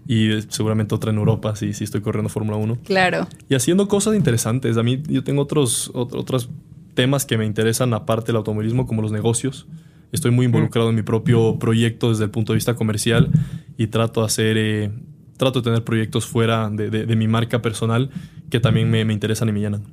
Y 0.06 0.42
seguramente 0.48 0.94
otra 0.94 1.12
en 1.12 1.18
Europa, 1.18 1.54
si, 1.56 1.72
si 1.72 1.84
estoy 1.84 2.00
corriendo 2.00 2.28
Fórmula 2.28 2.56
1. 2.56 2.78
Claro. 2.84 3.28
Y 3.48 3.54
haciendo 3.54 3.86
cosas 3.86 4.16
interesantes. 4.16 4.76
A 4.76 4.82
mí 4.82 5.02
yo 5.08 5.22
tengo 5.22 5.42
otros, 5.42 5.90
otros 5.94 6.50
temas 6.94 7.24
que 7.24 7.38
me 7.38 7.46
interesan 7.46 7.94
aparte 7.94 8.26
del 8.28 8.36
automovilismo, 8.36 8.86
como 8.86 9.02
los 9.02 9.12
negocios. 9.12 9.66
Estoy 10.12 10.32
muy 10.32 10.46
involucrado 10.46 10.90
en 10.90 10.96
mi 10.96 11.02
propio 11.02 11.58
proyecto 11.58 12.10
desde 12.10 12.24
el 12.24 12.30
punto 12.30 12.52
de 12.52 12.56
vista 12.56 12.74
comercial 12.74 13.30
y 13.76 13.86
trato 13.86 14.20
de 14.20 14.26
hacer, 14.26 14.56
eh, 14.58 14.90
trato 15.36 15.60
de 15.60 15.64
tener 15.64 15.84
proyectos 15.84 16.26
fuera 16.26 16.68
de, 16.68 17.16
mi 17.16 17.28
marca 17.28 17.62
personal 17.62 18.10
que 18.50 18.58
también 18.58 18.90
me, 18.90 19.00
interesan 19.12 19.48
y 19.48 19.52
me 19.52 19.60
llenan. 19.60 19.84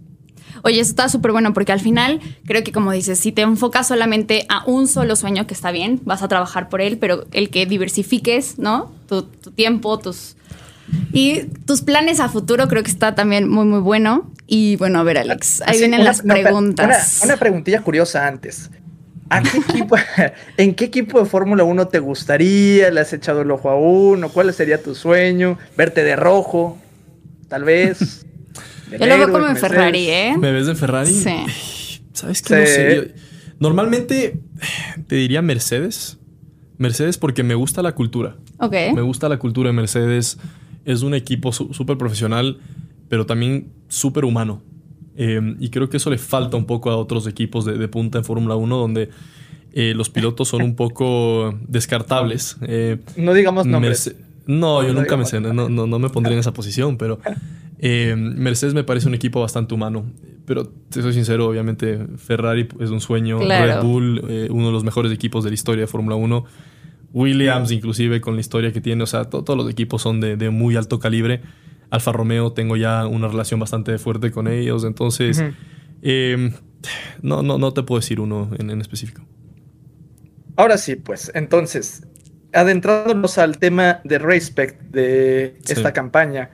Oye, 0.64 0.80
eso 0.80 0.90
está 0.90 1.08
súper 1.08 1.32
bueno 1.32 1.54
porque 1.54 1.72
al 1.72 1.80
final 1.80 2.20
creo 2.46 2.64
que 2.64 2.72
como 2.72 2.92
dices, 2.92 3.20
si 3.20 3.32
te 3.32 3.44
enfocas 3.44 3.88
solamente 3.88 4.48
a 4.50 4.64
un 4.66 4.88
solo 4.88 5.16
sueño 5.16 5.46
que 5.46 5.54
está 5.54 5.72
bien, 5.72 6.02
vas 6.04 6.24
a 6.24 6.28
trabajar 6.28 6.68
por 6.68 6.82
él, 6.82 6.98
pero 6.98 7.26
el 7.32 7.52
que 7.52 7.68
diversifiques, 7.68 8.58
¿no? 8.58 8.92
Tu, 9.08 9.24
tiempo, 9.52 10.00
tus... 10.00 10.36
Y 11.12 11.44
tus 11.66 11.82
planes 11.82 12.20
a 12.20 12.30
futuro 12.30 12.68
creo 12.68 12.84
que 12.84 12.92
está 12.92 13.16
también 13.16 13.50
muy, 13.50 13.66
muy 13.66 13.80
bueno. 13.80 14.32
Y 14.46 14.78
bueno, 14.78 15.00
a 15.00 15.04
ver, 15.04 15.18
Alex, 15.18 15.62
ahí 15.66 15.80
vienen 15.80 16.04
las 16.04 16.22
preguntas. 16.22 17.20
Una, 17.24 17.34
una, 17.34 17.40
preguntilla 17.40 17.82
curiosa 17.82 18.28
antes. 18.28 18.70
¿En 20.58 20.74
qué 20.76 20.86
equipo 20.86 21.20
de 21.20 21.26
Fórmula 21.26 21.64
1 21.64 21.88
te 21.90 22.00
gustaría? 22.00 22.90
¿Le 22.92 23.02
has 23.02 23.12
echado 23.14 23.42
el 23.42 23.52
ojo 23.52 23.70
a 23.70 23.76
uno? 23.76 24.30
¿Cuál 24.30 24.54
sería 24.54 24.82
tu 24.82 24.96
sueño? 24.96 25.58
¿Verte 25.76 26.04
de 26.04 26.16
rojo? 26.16 26.78
Tal 27.48 27.64
vez. 27.64 28.26
Yo 28.92 29.06
lo 29.06 29.18
veo 29.18 29.32
como 29.32 29.48
en 29.48 29.58
Ferrari, 29.58 30.10
¿eh? 30.10 30.36
¿Me 30.38 30.52
ves 30.52 30.68
de 30.68 30.76
Ferrari? 30.76 31.14
Sí. 31.14 32.02
¿Sabes 32.14 32.42
qué? 32.42 32.56
No 32.56 32.66
sé. 32.66 33.16
normalmente 33.60 34.40
te 35.08 35.16
diría 35.16 35.42
Mercedes. 35.42 36.18
Mercedes 36.78 37.18
porque 37.18 37.44
me 37.44 37.56
gusta 37.56 37.82
la 37.82 37.96
cultura. 37.96 38.38
Ok. 38.60 38.74
Me 38.96 39.02
gusta 39.02 39.28
la 39.28 39.40
cultura 39.40 39.70
de 39.70 39.74
Mercedes. 39.74 40.38
Es 40.88 41.04
un 41.04 41.14
equipo 41.14 41.52
súper 41.52 41.98
profesional, 41.98 42.60
pero 43.10 43.26
también 43.26 43.74
súper 43.90 44.24
humano. 44.24 44.62
Em, 45.18 45.58
y 45.60 45.70
creo 45.70 45.90
que 45.90 45.98
eso 45.98 46.10
le 46.10 46.18
falta 46.18 46.56
un 46.56 46.66
poco 46.66 46.90
a 46.90 46.96
otros 46.96 47.28
equipos 47.28 47.66
de, 47.66 47.88
punta 47.90 48.20
en 48.20 48.24
Fórmula 48.24 48.56
1, 48.56 48.78
donde 48.78 49.10
eh, 49.74 49.94
los 49.96 50.10
pilotos 50.10 50.48
son 50.48 50.62
un 50.62 50.76
poco 50.76 51.60
descartables. 51.68 52.56
Eh, 52.62 53.00
no 53.18 53.34
digamos 53.34 53.66
nombres. 53.66 54.16
no, 54.46 54.82
yo 54.82 54.94
nunca 54.94 55.18
me, 55.18 55.26
no, 55.42 55.68
no, 55.68 55.88
no, 55.88 56.00
me 56.00 56.10
pondría 56.10 56.36
en 56.36 56.40
esa 56.40 56.54
posición, 56.54 56.98
pero 56.98 57.20
em, 57.80 58.36
Mercedes 58.38 58.74
me 58.74 58.86
parece 58.86 59.10
un 59.10 59.14
equipo 59.14 59.42
bastante 59.42 59.74
humano. 59.74 60.06
Pero 60.46 60.72
te 60.90 61.02
soy 61.02 61.12
sincero, 61.12 61.48
obviamente 61.48 62.00
Ferrari 62.16 62.70
es 62.80 62.92
un 62.92 63.02
sueño, 63.02 63.40
Red 63.40 63.82
Bull, 63.82 64.24
eh, 64.30 64.48
uno 64.50 64.68
de 64.68 64.72
los 64.72 64.86
mejores 64.86 65.12
equipos 65.12 65.44
de 65.44 65.50
la 65.50 65.56
historia 65.56 65.82
de 65.82 65.88
Fórmula 65.88 66.16
1. 66.16 66.46
Williams, 67.14 67.72
inclusive 67.72 68.22
con 68.22 68.36
la 68.36 68.42
historia 68.42 68.72
que 68.72 68.82
tiene, 68.82 69.04
o 69.04 69.08
sea, 69.08 69.26
todos 69.26 69.58
los 69.58 69.70
equipos 69.70 70.02
son 70.02 70.20
de, 70.20 70.36
de 70.38 70.50
muy 70.50 70.76
alto 70.76 71.00
calibre. 71.00 71.42
Alfa 71.90 72.12
Romeo 72.12 72.52
tengo 72.52 72.76
ya 72.76 73.08
una 73.08 73.28
relación 73.28 73.60
bastante 73.60 73.98
fuerte 73.98 74.32
con 74.32 74.48
ellos, 74.48 74.84
entonces 74.84 75.42
em, 76.02 76.52
no, 77.22 77.44
no, 77.44 77.58
no 77.58 77.74
te 77.74 77.84
puedo 77.84 78.00
decir 78.00 78.20
uno 78.20 78.50
en, 78.58 78.82
específico. 78.82 79.24
Ahora 80.58 80.78
sí, 80.78 80.96
pues, 80.96 81.32
entonces, 81.34 82.06
adentrándonos 82.54 83.38
al 83.38 83.58
tema 83.58 84.02
de 84.04 84.18
Respect 84.18 84.82
de 84.92 85.58
esta 85.66 85.94
campaña, 85.94 86.50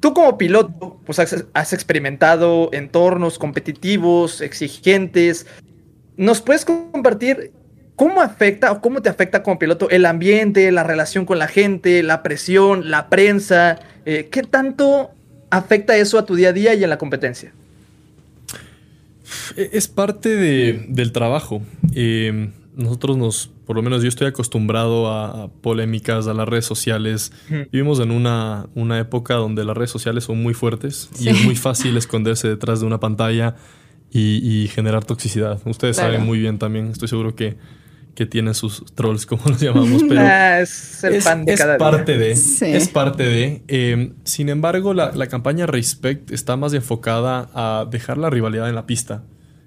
tú 0.00 0.12
como 0.12 0.36
piloto, 0.38 1.00
pues 1.04 1.18
has, 1.18 1.44
has, 1.52 1.72
experimentado 1.72 2.70
entornos 2.72 3.38
competitivos, 3.38 4.40
exigentes. 4.40 5.46
¿Nos 6.16 6.40
puedes 6.40 6.64
compartir 6.64 7.52
cómo 8.02 8.20
afecta 8.20 8.72
o 8.72 8.80
cómo 8.80 9.00
te 9.00 9.08
afecta 9.08 9.44
como 9.44 9.60
piloto 9.60 9.88
el 9.88 10.06
ambiente, 10.06 10.72
la 10.72 10.82
relación 10.82 11.24
con 11.24 11.38
la 11.38 11.46
gente, 11.46 12.02
la 12.02 12.24
presión, 12.24 12.90
la 12.90 13.08
prensa? 13.08 13.78
Eh, 14.04 14.28
¿Qué 14.28 14.42
tanto 14.42 15.12
afecta 15.50 15.96
eso 15.96 16.18
a 16.18 16.26
tu 16.26 16.34
día 16.34 16.48
a 16.48 16.52
día 16.52 16.74
y 16.74 16.82
en 16.82 16.90
la 16.90 16.98
competencia? 16.98 17.52
E-, 19.56 19.70
es 19.74 19.86
parte 19.86 20.30
del 20.36 21.12
trabajo. 21.12 21.62
Em, 21.94 22.50
nosotros 22.74 23.16
nos, 23.16 23.46
por 23.66 23.76
lo 23.76 23.82
menos 23.82 24.02
yo 24.02 24.08
estoy 24.08 24.26
acostumbrado 24.26 25.06
a, 25.08 25.48
polémicas, 25.60 26.26
a 26.26 26.34
las 26.34 26.48
redes 26.48 26.64
sociales. 26.64 27.30
Vivimos 27.70 28.00
en 28.00 28.10
una, 28.10 28.66
una, 28.74 28.98
época 28.98 29.34
donde 29.34 29.64
las 29.64 29.76
redes 29.76 29.90
sociales 29.90 30.24
son 30.24 30.42
muy 30.42 30.54
fuertes 30.54 31.08
y 31.20 31.28
es 31.28 31.44
muy 31.44 31.54
fácil 31.54 31.96
esconderse 31.96 32.48
detrás 32.48 32.80
de 32.80 32.86
una 32.86 32.98
pantalla 32.98 33.54
y, 34.10 34.68
generar 34.74 35.04
toxicidad. 35.04 35.60
Ustedes 35.66 35.98
saben 35.98 36.26
muy 36.26 36.40
bien 36.40 36.58
también, 36.58 36.88
estoy 36.88 37.06
seguro 37.06 37.36
que 37.36 37.56
que 38.14 38.26
tiene 38.26 38.54
sus 38.54 38.84
trolls, 38.94 39.26
como 39.26 39.42
los 39.46 39.60
llamamos, 39.60 40.02
pero 40.08 40.20
ah, 40.20 40.60
es, 40.60 41.04
el 41.04 41.22
pan 41.22 41.44
de 41.44 41.56
parte 41.78 42.18
de, 42.18 42.32
es 42.32 42.88
parte 42.88 43.22
de. 43.22 43.62
Em, 43.68 44.14
sin 44.24 44.48
embargo, 44.48 44.94
la, 44.94 45.26
campaña 45.26 45.66
Respect 45.66 46.30
está 46.30 46.56
más 46.56 46.74
enfocada 46.74 47.48
a 47.54 47.86
dejar 47.90 48.18
la 48.18 48.30
rivalidad 48.30 48.68
en 48.68 48.74
la 48.74 48.86
pista. 48.86 49.24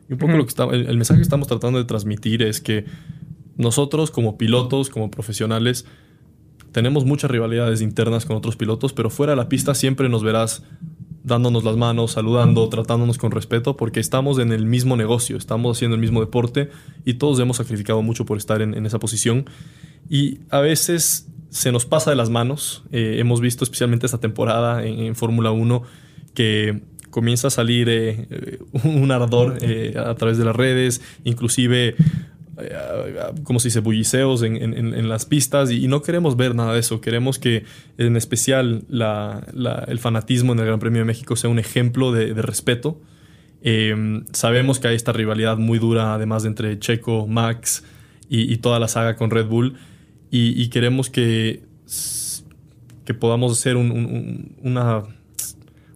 Y 0.07 0.13
un 0.13 0.19
poco 0.19 0.33
lo 0.33 0.43
que 0.43 0.49
está, 0.49 0.65
el, 0.65 0.95
mensaje 0.97 1.19
que 1.19 1.23
estamos 1.23 1.47
tratando 1.47 1.79
de 1.79 1.85
transmitir 1.85 2.43
es 2.43 2.61
que 2.61 2.85
nosotros 3.57 4.11
como 4.11 4.37
pilotos, 4.37 4.89
como 4.89 5.09
profesionales, 5.09 5.85
tenemos 6.71 7.05
muchas 7.05 7.31
rivalidades 7.31 7.81
internas 7.81 8.25
con 8.25 8.35
otros 8.35 8.55
pilotos, 8.55 8.93
pero 8.93 9.09
fuera 9.09 9.31
de 9.31 9.37
la 9.37 9.49
pista 9.49 9.73
siempre 9.73 10.09
nos 10.09 10.23
verás 10.23 10.61
dándonos 11.25 11.63
las 11.63 11.75
manos, 11.75 12.11
saludando, 12.11 12.69
tratándonos 12.69 13.17
con 13.17 13.31
respeto, 13.31 13.75
porque 13.75 13.99
estamos 13.99 14.37
en 14.37 14.53
el 14.53 14.65
mismo 14.65 14.95
negocio, 14.95 15.37
estamos 15.37 15.75
haciendo 15.75 15.95
el 15.95 16.01
mismo 16.01 16.21
deporte 16.21 16.69
y 17.03 17.15
todos 17.15 17.39
hemos 17.39 17.57
sacrificado 17.57 18.01
mucho 18.01 18.25
por 18.25 18.37
estar 18.37 18.61
en, 18.61 18.85
esa 18.85 18.99
posición. 18.99 19.45
Y 20.07 20.39
a 20.51 20.59
veces 20.59 21.27
se 21.49 21.71
nos 21.71 21.85
pasa 21.85 22.11
de 22.11 22.15
las 22.15 22.29
manos. 22.29 22.83
Eh, 22.91 23.15
hemos 23.19 23.41
visto 23.41 23.63
especialmente 23.63 24.05
esta 24.05 24.19
temporada 24.19 24.85
en, 24.85 25.15
Fórmula 25.15 25.51
1 25.51 25.81
que 26.35 26.83
comienza 27.15 27.47
a 27.47 27.49
salir 27.49 27.87
eh, 27.89 28.27
eh, 28.29 28.59
un 28.83 29.09
ardor 29.09 29.57
eh, 29.61 29.95
a 29.97 30.13
través 30.15 30.37
de 30.37 30.43
las 30.43 30.55
redes, 30.55 31.01
inclusive, 31.23 31.95
como 33.43 33.59
se 33.59 33.67
dice, 33.67 33.79
bulliceos 33.81 34.41
en, 34.43 34.55
en- 34.57 35.09
las 35.09 35.25
pistas 35.25 35.71
y, 35.71 35.87
no 35.87 36.01
queremos 36.01 36.37
ver 36.37 36.55
nada 36.55 36.73
de 36.73 36.79
eso. 36.79 37.01
Queremos 37.01 37.37
que 37.37 37.63
en 37.97 38.15
especial 38.15 38.85
el 38.89 39.99
fanatismo 39.99 40.53
en 40.53 40.59
el 40.59 40.65
Gran 40.65 40.79
Premio 40.79 40.99
de 40.99 41.05
México 41.05 41.35
sea 41.35 41.49
un 41.49 41.59
ejemplo 41.59 42.11
de, 42.11 42.33
respeto. 42.41 43.01
Eh, 43.61 44.23
sabemos 44.31 44.79
que 44.79 44.87
hay 44.87 44.95
esta 44.95 45.11
rivalidad 45.11 45.57
muy 45.57 45.79
dura, 45.79 46.13
además 46.13 46.43
de 46.43 46.49
entre 46.49 46.79
Checo, 46.79 47.27
Max 47.27 47.83
y, 48.29 48.57
toda 48.57 48.79
la 48.79 48.87
saga 48.87 49.15
con 49.15 49.31
Red 49.31 49.47
Bull. 49.47 49.75
Y, 50.31 50.67
queremos 50.69 51.09
que, 51.09 51.63
que 53.05 53.13
podamos 53.13 53.57
ser 53.59 53.75
un- 53.77 53.91
un- 53.91 54.05
un- 54.05 54.55
una, 54.63 55.03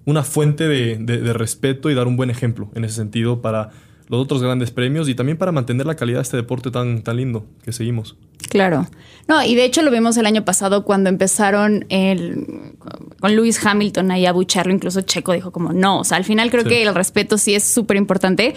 una 0.06 0.24
fuente 0.24 0.68
de- 0.68 0.98
de 0.98 1.34
respeto 1.34 1.90
y 1.90 1.94
dar 1.94 2.08
un 2.08 2.16
buen 2.18 2.30
ejemplo 2.30 2.70
en 2.76 2.84
ese 2.86 2.96
sentido 2.96 3.42
para 3.42 3.70
los 4.10 4.22
otros 4.22 4.42
grandes 4.42 4.72
premios 4.72 5.08
y 5.08 5.16
también 5.16 5.38
para 5.38 5.52
mantener 5.52 5.86
la 5.86 5.96
calidad 5.96 6.18
de 6.18 6.24
este 6.24 6.38
deporte 6.38 6.72
tan, 6.72 7.04
tan 7.04 7.16
lindo 7.18 7.46
que 7.64 7.72
seguimos. 7.72 8.16
Claro. 8.50 8.88
No, 9.28 9.44
y 9.46 9.54
de 9.54 9.64
hecho 9.66 9.84
lo 9.84 9.92
vimos 9.92 10.18
el 10.18 10.26
año 10.26 10.44
pasado 10.44 10.84
cuando 10.84 11.10
empezaron 11.10 11.86
el, 11.90 12.74
con 13.20 13.36
Lewis 13.36 13.64
Hamilton 13.64 14.10
ahí 14.10 14.26
a 14.26 14.32
bucharlo, 14.32 14.74
incluso 14.74 15.02
Checo 15.02 15.34
dijo 15.34 15.52
como 15.52 15.72
no, 15.74 16.00
o 16.00 16.04
sea, 16.04 16.18
al 16.18 16.24
final 16.24 16.50
creo 16.50 16.64
Sí. 16.64 16.70
que 16.70 16.82
el 16.84 16.96
respeto 16.96 17.38
sí 17.38 17.54
es 17.54 17.64
súper 17.64 17.98
importante. 17.98 18.56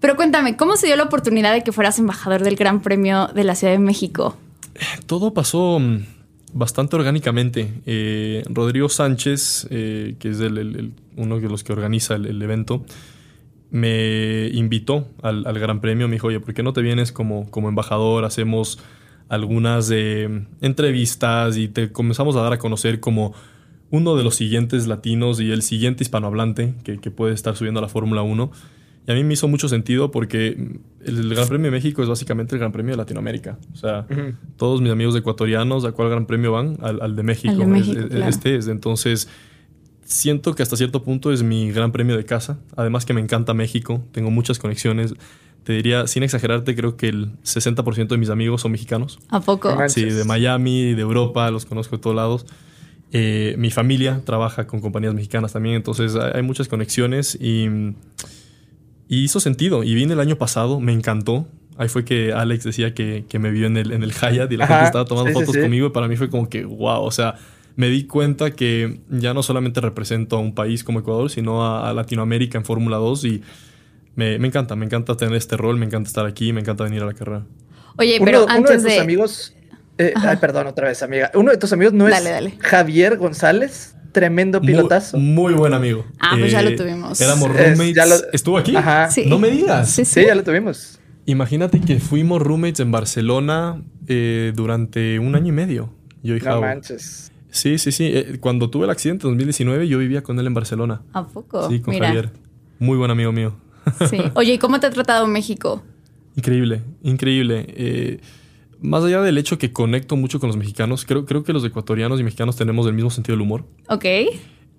Pero 0.00 0.16
cuéntame, 0.16 0.56
¿cómo 0.56 0.76
se 0.76 0.86
dio 0.86 0.96
la 0.96 1.02
oportunidad 1.04 1.52
de 1.52 1.62
que 1.62 1.72
fueras 1.72 1.98
embajador 1.98 2.42
del 2.42 2.56
Gran 2.56 2.80
Premio 2.80 3.26
de 3.34 3.44
la 3.44 3.54
Ciudad 3.54 3.74
de 3.74 3.78
México? 3.80 4.36
Todo 5.04 5.34
pasó 5.34 5.78
mm, 5.78 5.98
bastante 6.54 6.96
orgánicamente. 6.96 7.70
Eh, 7.84 8.42
Rodrigo 8.48 8.88
Sánchez, 8.88 9.66
eh, 9.70 10.14
que 10.18 10.30
es 10.30 10.40
el- 10.40 10.94
uno 11.16 11.38
de 11.38 11.48
los 11.50 11.62
que 11.62 11.72
organiza 11.74 12.14
el 12.14 12.40
evento, 12.40 12.84
me 13.74 14.50
invitó 14.52 15.08
al, 15.20 15.44
al 15.48 15.58
Gran 15.58 15.80
Premio. 15.80 16.06
Me 16.06 16.14
dijo, 16.14 16.28
oye, 16.28 16.38
¿por 16.38 16.54
qué 16.54 16.62
no 16.62 16.72
te 16.72 16.80
vienes 16.80 17.10
como, 17.10 17.50
como 17.50 17.68
embajador? 17.68 18.24
Hacemos 18.24 18.78
algunas 19.28 19.90
eh, 19.92 20.28
entrevistas 20.60 21.56
y 21.56 21.66
te 21.66 21.90
comenzamos 21.90 22.36
a 22.36 22.42
dar 22.42 22.52
a 22.52 22.58
conocer 22.58 23.00
como 23.00 23.34
uno 23.90 24.14
de 24.16 24.22
los 24.22 24.36
siguientes 24.36 24.86
latinos 24.86 25.40
y 25.40 25.50
el 25.50 25.62
siguiente 25.62 26.04
hispanohablante 26.04 26.74
que, 26.84 26.98
que 26.98 27.10
puede 27.10 27.34
estar 27.34 27.56
subiendo 27.56 27.80
a 27.80 27.82
la 27.82 27.88
Fórmula 27.88 28.22
1. 28.22 28.52
Y 29.08 29.10
a 29.10 29.14
mí 29.16 29.24
me 29.24 29.34
hizo 29.34 29.48
mucho 29.48 29.68
sentido 29.68 30.12
porque 30.12 30.78
el 31.04 31.28
Gran 31.30 31.48
Premio 31.48 31.66
de 31.66 31.70
México 31.72 32.00
es 32.00 32.08
básicamente 32.08 32.54
el 32.54 32.60
Gran 32.60 32.70
Premio 32.70 32.92
de 32.92 32.96
Latinoamérica. 32.98 33.58
O 33.72 33.76
sea, 33.76 34.06
todos 34.56 34.80
mis 34.82 34.92
amigos 34.92 35.16
ecuatorianos, 35.16 35.84
¿a 35.84 35.90
cuál 35.90 36.10
Gran 36.10 36.26
Premio 36.26 36.52
van? 36.52 36.76
Al, 36.80 37.02
al 37.02 37.16
de 37.16 37.22
México. 37.24 37.52
Al 37.52 37.58
de 37.58 37.66
México, 37.66 37.98
es- 38.00 38.06
claro. 38.06 38.26
Este 38.30 38.56
es. 38.56 38.68
Entonces, 38.68 39.28
siento 40.14 40.54
que 40.54 40.62
hasta 40.62 40.76
cierto 40.76 41.02
punto 41.02 41.32
es 41.32 41.42
mi 41.42 41.72
Gran 41.72 41.92
Premio 41.92 42.16
de 42.16 42.24
casa. 42.24 42.58
Además 42.76 43.04
que 43.04 43.12
me 43.12 43.20
encanta 43.20 43.52
México. 43.52 44.02
Tengo 44.12 44.30
muchas 44.30 44.58
conexiones. 44.58 45.14
Te 45.64 45.72
diría, 45.72 46.06
sin 46.06 46.22
exagerarte, 46.22 46.76
creo 46.76 46.96
que 46.96 47.08
el 47.08 47.32
60% 47.42 48.08
de 48.08 48.16
mis 48.16 48.28
amigos 48.28 48.60
son 48.60 48.72
mexicanos. 48.72 49.18
¿A 49.28 49.40
poco? 49.40 49.76
Sí, 49.88 50.04
de 50.04 50.24
Miami, 50.24 50.94
de 50.94 51.02
Europa, 51.02 51.50
los 51.50 51.66
conozco 51.66 51.96
de 51.96 52.02
todos 52.02 52.14
lados. 52.14 52.46
Eh, 53.12 53.54
mi 53.58 53.70
familia 53.70 54.22
trabaja 54.24 54.66
con 54.66 54.80
compañías 54.80 55.14
mexicanas 55.14 55.52
también, 55.52 55.76
entonces 55.76 56.16
hay, 56.16 56.42
muchas 56.42 56.66
conexiones 56.68 57.38
y, 57.40 57.66
y 59.08 59.24
hizo 59.24 59.40
sentido. 59.40 59.84
Y 59.84 59.94
vine 59.94 60.12
el 60.12 60.20
año 60.20 60.36
pasado, 60.36 60.80
me 60.80 60.92
encantó. 60.92 61.46
Ahí 61.76 61.88
fue 61.88 62.04
que 62.04 62.32
Alex 62.32 62.64
decía 62.64 62.92
que, 62.92 63.24
que 63.28 63.38
me 63.38 63.50
vio 63.50 63.66
en 63.66 63.76
el, 63.76 63.92
en 63.92 64.02
el 64.02 64.12
Hyatt 64.12 64.52
y 64.52 64.56
la 64.56 64.64
Ajá, 64.64 64.74
gente 64.74 64.86
estaba 64.86 65.04
tomando 65.06 65.30
sí, 65.30 65.34
sí, 65.34 65.40
fotos 65.40 65.54
sí. 65.54 65.60
conmigo 65.62 65.86
y 65.88 65.90
para 65.90 66.08
mí 66.08 66.16
fue 66.16 66.28
como 66.28 66.48
que, 66.48 66.64
wow, 66.64 67.02
o 67.02 67.10
sea, 67.10 67.36
me 67.76 67.88
di 67.88 68.06
cuenta 68.06 68.50
que 68.52 69.00
ya 69.10 69.34
no 69.34 69.42
solamente 69.42 69.80
represento 69.80 70.36
a 70.36 70.40
un 70.40 70.54
país 70.54 70.84
como 70.84 71.00
Ecuador, 71.00 71.30
sino 71.30 71.64
a, 71.64 71.88
a 71.90 71.94
Latinoamérica 71.94 72.56
en 72.58 72.64
Fórmula 72.64 72.96
2 72.98 73.24
y 73.24 73.42
me, 74.16 74.38
me 74.38 74.46
encanta, 74.48 74.76
me 74.76 74.84
encanta 74.86 75.16
tener 75.16 75.34
este 75.34 75.56
rol, 75.56 75.76
me 75.76 75.86
encanta 75.86 76.06
estar 76.08 76.24
aquí, 76.26 76.52
me 76.52 76.60
encanta 76.60 76.84
venir 76.84 77.02
a 77.02 77.06
la 77.06 77.14
carrera. 77.14 77.44
Oye, 77.96 78.16
Uno, 78.16 78.24
pero 78.24 78.44
uno 78.44 78.52
de 78.52 78.58
antes 78.58 78.82
tus 78.82 78.92
de... 78.92 78.98
amigos. 79.00 79.54
eh, 79.98 80.12
ay, 80.16 80.36
perdón, 80.36 80.66
otra 80.68 80.88
vez, 80.88 81.02
amiga. 81.02 81.30
Uno 81.34 81.50
de 81.50 81.56
tus 81.56 81.72
amigos 81.72 81.92
no 81.94 82.04
Dale, 82.04 82.16
es 82.28 82.34
dale. 82.34 82.54
Javier 82.60 83.16
González, 83.16 83.96
tremendo 84.12 84.60
Muy- 84.60 84.68
pilotazo. 84.68 85.18
Muy, 85.18 85.54
buen 85.54 85.74
amigo. 85.74 86.04
Eh, 86.08 86.14
Ah, 86.20 86.36
pues 86.38 86.52
ya 86.52 86.62
lo 86.62 86.74
tuvimos. 86.76 87.20
Éramos 87.20 87.50
Es- 87.50 87.56
roommates. 87.76 87.94
ya 87.94 88.06
lo- 88.06 88.32
¿Estuvo 88.32 88.58
aquí? 88.58 88.76
Ajá. 88.76 89.10
Sí. 89.10 89.26
No 89.26 89.38
me 89.40 89.48
digas. 89.50 89.90
Sí, 89.90 90.04
Sí, 90.04 90.24
ya 90.26 90.34
lo 90.36 90.44
tuvimos. 90.44 91.00
Imagínate 91.26 91.80
que 91.80 91.98
fuimos 91.98 92.40
roommates 92.42 92.80
en 92.80 92.92
Barcelona 92.92 93.82
eh, 94.06 94.52
durante 94.54 95.18
un 95.18 95.34
año 95.34 95.48
y 95.48 95.52
medio. 95.52 95.90
Yo 96.22 96.36
y 96.36 96.38
No 96.38 96.44
Javo. 96.44 96.60
manches. 96.62 97.32
Sí, 97.54 97.78
sí, 97.78 97.92
sí. 97.92 98.10
Eh, 98.12 98.38
cuando 98.40 98.68
tuve 98.68 98.84
el 98.84 98.90
accidente 98.90 99.28
en 99.28 99.34
2019, 99.34 99.86
yo 99.86 99.98
vivía 99.98 100.24
con 100.24 100.38
él 100.40 100.46
en 100.48 100.54
Barcelona. 100.54 101.02
¿A 101.12 101.24
poco? 101.24 101.70
sí, 101.70 101.80
con 101.80 101.94
Mira. 101.94 102.08
Javier. 102.08 102.32
Muy 102.80 102.98
buen 102.98 103.10
amigo 103.10 103.32
mío. 103.32 103.54
Sí. 104.10 104.18
Oye, 104.34 104.54
¿y 104.54 104.58
cómo 104.58 104.80
te 104.80 104.86
ha 104.86 104.90
tratado 104.90 105.26
México? 105.26 105.82
Increíble, 106.36 106.82
increíble. 107.02 107.66
Eh, 107.68 108.20
más 108.80 109.04
allá 109.04 109.22
del 109.22 109.38
hecho 109.38 109.56
que 109.56 109.72
conecto 109.72 110.16
mucho 110.16 110.40
con 110.40 110.48
los 110.48 110.56
mexicanos, 110.56 111.04
creo, 111.04 111.26
creo 111.26 111.44
que 111.44 111.52
los 111.52 111.64
ecuatorianos 111.64 112.18
y 112.18 112.24
mexicanos 112.24 112.56
tenemos 112.56 112.86
el 112.86 112.94
mismo 112.94 113.10
sentido 113.10 113.36
del 113.36 113.42
humor. 113.42 113.66
Ok. 113.88 114.04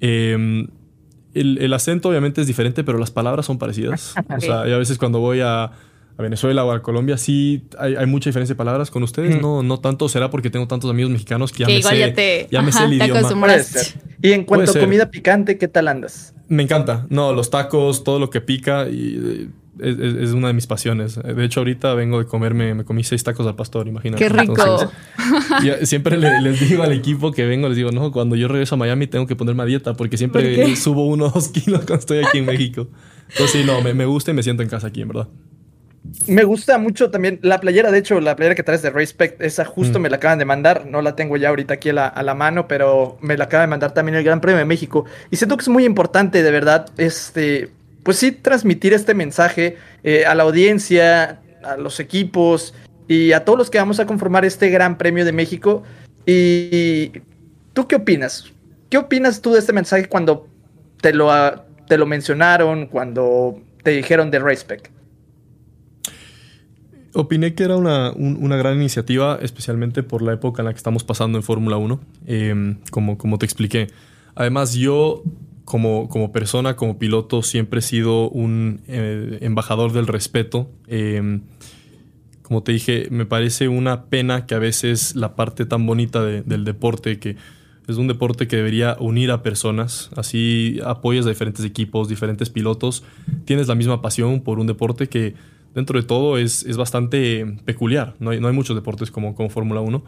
Eh, 0.02 0.68
el, 1.34 1.58
el 1.60 1.74
acento 1.74 2.10
obviamente 2.10 2.42
es 2.42 2.48
diferente, 2.48 2.84
pero 2.84 2.98
las 2.98 3.12
palabras 3.12 3.46
son 3.46 3.58
parecidas. 3.58 4.16
O 4.38 4.42
sea, 4.42 4.68
y 4.68 4.74
a 4.74 4.78
veces 4.78 4.98
cuando 4.98 5.20
voy 5.20 5.40
a, 5.42 5.72
a 6.17 6.21
Venezuela 6.21 6.63
o 6.63 6.71
a 6.71 6.82
Colombia, 6.82 7.17
sí 7.17 7.63
hay, 7.78 7.95
hay 7.95 8.06
mucha 8.06 8.30
diferencia 8.30 8.54
de 8.54 8.58
palabras. 8.58 8.89
Con 8.89 9.04
ustedes 9.04 9.41
no, 9.41 9.63
no 9.63 9.80
tanto. 9.80 10.08
Será 10.08 10.30
porque 10.30 10.49
tengo 10.49 10.67
tantos 10.67 10.89
amigos 10.89 11.12
mexicanos 11.12 11.51
que 11.51 11.60
ya 11.60 11.67
que 11.67 11.73
me 11.73 11.80
igual 11.80 11.93
sé, 11.95 11.99
ya 11.99 12.13
te, 12.13 12.47
ya 12.51 12.62
me 12.62 12.71
sé 12.71 12.84
el 12.86 12.89
te 12.97 13.06
idioma. 13.06 13.30
Y 14.21 14.32
en 14.32 14.43
cuanto 14.45 14.71
a 14.71 14.80
comida 14.80 15.10
picante, 15.12 15.58
¿qué 15.58 15.67
tal 15.67 15.88
andas? 15.88 16.34
Me 16.47 16.63
encanta. 16.63 17.06
No, 17.10 17.34
los 17.34 17.49
tacos, 17.49 18.04
todo 18.04 18.19
lo 18.19 18.30
que 18.30 18.39
pica 18.39 18.88
y 18.88 19.49
eh, 19.80 20.17
es, 20.21 20.32
una 20.32 20.47
de 20.47 20.54
mis 20.54 20.67
pasiones. 20.67 21.15
De 21.21 21.43
hecho, 21.43 21.60
ahorita 21.60 21.93
vengo 21.95 22.19
de 22.19 22.25
comerme, 22.25 22.73
me 22.75 22.86
comí 22.86 23.04
seis 23.04 23.23
tacos 23.23 23.45
al 23.45 23.56
pastor, 23.56 23.88
imagínate. 23.88 24.23
Qué 24.23 24.30
rico. 24.30 24.54
Entonces, 24.54 24.89
siempre 25.89 26.17
le- 26.17 26.39
les 26.41 26.60
digo 26.60 26.84
al 26.84 26.93
equipo 26.93 27.32
que 27.32 27.45
vengo, 27.45 27.67
les 27.67 27.78
digo, 27.78 27.91
no, 27.91 28.12
cuando 28.12 28.36
yo 28.36 28.47
regreso 28.47 28.75
a 28.75 28.78
Miami 28.78 29.08
tengo 29.08 29.28
que 29.28 29.36
ponerme 29.36 29.63
a 29.63 29.65
dieta 29.65 29.95
porque 29.95 30.17
siempre 30.17 30.56
¿Por 30.62 30.78
subo 30.78 31.08
uno 31.08 31.25
o 31.25 31.30
dos 31.30 31.49
kilos 31.49 31.80
cuando 31.86 31.95
estoy 31.99 32.19
aquí 32.19 32.38
en 32.38 32.45
México. 32.45 32.88
Entonces, 33.30 33.62
sí, 33.62 33.67
no, 33.67 33.82
me, 33.82 33.93
me 33.93 34.06
gusta 34.06 34.32
y 34.32 34.34
me 34.34 34.43
siento 34.43 34.63
en 34.63 34.69
casa 34.69 34.88
aquí, 34.88 35.01
en 35.01 35.10
verdad. 35.10 35.28
Me 36.28 36.43
gusta 36.43 36.78
mucho 36.78 37.12
también 37.12 37.39
la 37.43 37.60
playera, 37.60 37.91
de 37.91 37.99
hecho, 37.99 38.19
la 38.19 38.36
playera 38.36 38.56
que 38.56 38.63
traes 38.63 38.82
de 38.82 38.89
Respect, 38.89 39.41
esa 39.41 39.63
Mm. 39.63 39.67
justo 39.67 39.99
me 39.99 40.10
la 40.10 40.17
acaban 40.17 40.39
de 40.39 40.45
mandar, 40.45 40.86
no 40.88 41.01
la 41.01 41.15
tengo 41.15 41.38
ya 41.38 41.49
ahorita 41.49 41.75
aquí 41.75 41.89
a 41.89 41.93
la, 41.93 42.08
a 42.08 42.23
la 42.23 42.34
mano, 42.34 42.67
pero 42.67 43.17
me 43.21 43.38
la 43.38 43.43
acaba 43.43 43.62
de 43.62 43.67
mandar 43.67 43.93
también 43.93 44.15
el 44.15 44.23
Gran 44.23 44.41
Premio 44.41 44.58
de 44.58 44.65
México. 44.65 45.06
Y 45.30 45.36
siento 45.36 45.56
que 45.58 45.62
es 45.62 45.69
muy 45.69 45.86
importante, 45.86 46.41
de 46.41 46.51
verdad, 46.51 46.88
este, 46.97 47.69
pues 48.04 48.17
sí, 48.17 48.32
transmitir 48.32 48.93
este 48.93 49.13
mensaje 49.13 49.78
eh, 50.04 50.25
a 50.25 50.34
la 50.36 50.43
audiencia, 50.43 51.41
a 51.63 51.78
los 51.78 51.99
equipos 51.99 52.73
y 53.08 53.32
a 53.34 53.45
todos 53.45 53.58
los 53.60 53.69
que 53.69 53.78
vamos 53.78 53.99
a 53.99 54.06
conformar 54.06 54.45
este 54.45 54.69
Gran 54.69 54.97
Premio 54.97 55.25
de 55.25 55.32
México. 55.32 55.84
Y 56.25 57.12
¿tú 57.73 57.88
qué 57.88 57.97
opinas? 57.97 58.51
¿Qué 58.89 58.97
opinas 58.97 59.41
tú 59.41 59.54
de 59.54 59.60
este 59.60 59.73
mensaje 59.73 60.08
cuando 60.08 60.47
te 61.01 61.13
lo, 61.13 61.32
te 61.88 61.97
lo 61.97 62.06
mencionaron, 62.06 62.88
cuando 62.88 63.60
te 63.84 63.91
dijeron 63.91 64.32
de 64.32 64.39
Respect? 64.39 64.88
Opiné 67.15 67.54
que 67.56 67.63
era 67.63 67.78
una, 67.78 68.12
un- 68.12 68.38
una 68.41 68.58
gran 68.58 68.75
iniciativa, 68.75 69.39
especialmente 69.41 70.04
por 70.04 70.21
la 70.21 70.34
época 70.34 70.62
en 70.62 70.65
la 70.65 70.73
que 70.73 70.78
estamos 70.78 71.04
pasando 71.04 71.38
en 71.38 71.43
Fórmula 71.43 71.78
1, 71.78 71.99
eh, 72.28 72.75
como, 72.91 73.17
como 73.17 73.38
te 73.38 73.45
expliqué. 73.45 73.88
Además, 74.36 74.73
yo 74.73 75.23
como, 75.63 76.10
como 76.10 76.32
persona, 76.32 76.75
como 76.75 76.99
piloto, 76.99 77.41
siempre 77.41 77.80
he 77.80 77.82
sido 77.82 78.30
un 78.30 78.82
eh, 78.88 79.39
embajador 79.41 79.93
del 79.93 80.08
respeto. 80.08 80.69
Eh, 80.88 81.39
como 82.41 82.62
te 82.62 82.73
dije, 82.73 83.08
me 83.10 83.25
parece 83.25 83.69
una 83.69 84.04
pena 84.06 84.45
que 84.45 84.54
a 84.54 84.60
veces 84.60 85.15
la 85.15 85.36
parte 85.36 85.65
tan 85.65 85.86
bonita 85.88 86.21
de- 86.23 86.43
del 86.43 86.63
deporte, 86.65 87.17
que 87.17 87.38
es 87.88 87.97
un 87.97 88.08
deporte 88.08 88.47
que 88.47 88.58
debería 88.58 88.97
unir 88.99 89.32
a 89.32 89.41
personas, 89.41 90.10
así 90.15 90.80
apoyas 90.86 91.25
a 91.25 91.30
diferentes 91.30 91.63
equipos, 91.65 92.08
diferentes 92.10 92.49
pilotos, 92.49 93.04
tienes 93.45 93.67
la 93.67 93.75
misma 93.75 94.01
pasión 94.01 94.41
por 94.41 94.60
un 94.60 94.67
deporte 94.67 95.08
que 95.08 95.34
dentro 95.76 96.00
de 96.00 96.08
todo 96.08 96.38
es, 96.38 96.64
es 96.64 96.78
bastante 96.78 97.46
peculiar. 97.66 98.16
No 98.20 98.32
hay, 98.32 98.40
no 98.40 98.48
hay 98.48 98.54
muchos 98.54 98.76
deportes 98.76 99.12
como, 99.12 99.36
como 99.36 99.50
Fórmula 99.50 99.82
1. 99.82 100.04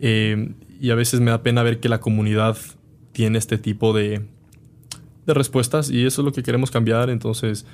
Eh, 0.00 0.52
y 0.80 0.90
a 0.90 0.94
veces 0.94 1.18
me 1.20 1.32
da 1.32 1.42
pena 1.42 1.62
ver 1.64 1.80
que 1.80 1.88
la 1.88 2.00
comunidad 2.00 2.56
tiene 3.12 3.38
este 3.38 3.58
tipo 3.58 3.92
de, 3.92 4.20
de 5.26 5.34
respuestas 5.34 5.90
y 5.90 6.06
eso 6.06 6.20
es 6.20 6.24
lo 6.24 6.32
que 6.32 6.42
queremos 6.42 6.70
cambiar. 6.70 7.10
Entonces 7.10 7.66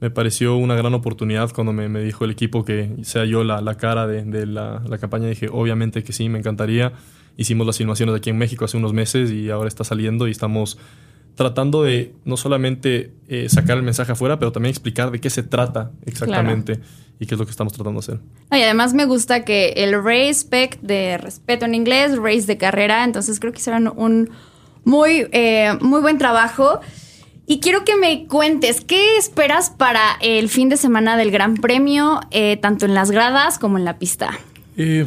me 0.00 0.10
pareció 0.10 0.56
una 0.56 0.74
gran 0.74 0.92
oportunidad 0.92 1.52
cuando 1.52 1.72
me, 1.72 1.88
me 1.88 2.02
dijo 2.02 2.24
el 2.24 2.32
equipo 2.32 2.64
que 2.64 2.90
sea 3.02 3.24
yo 3.24 3.44
la, 3.44 3.60
la 3.60 3.76
cara 3.76 4.06
de, 4.06 4.24
de 4.24 4.46
la, 4.46 4.82
la 4.86 4.98
campaña. 4.98 5.28
Dije, 5.28 5.48
obviamente 5.50 6.02
que 6.02 6.12
sí, 6.12 6.28
me 6.28 6.40
encantaría. 6.40 6.92
Hicimos 7.36 7.66
las 7.66 7.78
filmaciones 7.78 8.14
aquí 8.16 8.30
en 8.30 8.36
México 8.36 8.64
hace 8.64 8.76
unos 8.76 8.92
meses 8.92 9.30
y 9.30 9.48
ahora 9.48 9.68
está 9.68 9.84
saliendo 9.84 10.26
y 10.26 10.32
estamos 10.32 10.76
tratando 11.34 11.82
de 11.82 12.12
no 12.24 12.36
solamente 12.36 13.12
eh, 13.28 13.48
sacar 13.48 13.76
el 13.76 13.82
mensaje 13.82 14.12
afuera, 14.12 14.38
pero 14.38 14.52
también 14.52 14.70
explicar 14.70 15.10
de 15.10 15.20
qué 15.20 15.30
se 15.30 15.42
trata 15.42 15.90
exactamente 16.04 16.80
y 17.18 17.26
qué 17.26 17.34
es 17.34 17.38
lo 17.38 17.44
que 17.44 17.50
estamos 17.50 17.72
tratando 17.72 18.00
de 18.00 18.04
hacer. 18.04 18.20
No, 18.50 18.56
y 18.58 18.62
además 18.62 18.94
me 18.94 19.04
gusta 19.04 19.44
que 19.44 19.74
el 19.76 20.02
respect 20.02 20.80
de 20.82 21.18
respeto 21.18 21.64
en 21.64 21.74
inglés, 21.74 22.16
race 22.16 22.42
de 22.42 22.56
carrera, 22.56 23.04
entonces 23.04 23.40
creo 23.40 23.52
que 23.52 23.58
hicieron 23.58 23.92
un 23.96 24.30
muy, 24.84 25.28
eh, 25.32 25.76
muy 25.80 26.00
buen 26.00 26.18
trabajo. 26.18 26.80
Y 27.46 27.60
quiero 27.60 27.84
que 27.84 27.96
me 27.96 28.26
cuentes, 28.26 28.80
¿qué 28.80 29.16
esperas 29.16 29.70
para 29.70 30.02
el 30.20 30.48
fin 30.48 30.68
de 30.68 30.76
semana 30.76 31.16
del 31.16 31.30
Gran 31.30 31.56
Premio, 31.56 32.20
eh, 32.30 32.56
tanto 32.56 32.86
en 32.86 32.94
las 32.94 33.10
gradas 33.10 33.58
como 33.58 33.76
en 33.76 33.84
la 33.84 33.98
pista? 33.98 34.38
En 34.76 35.06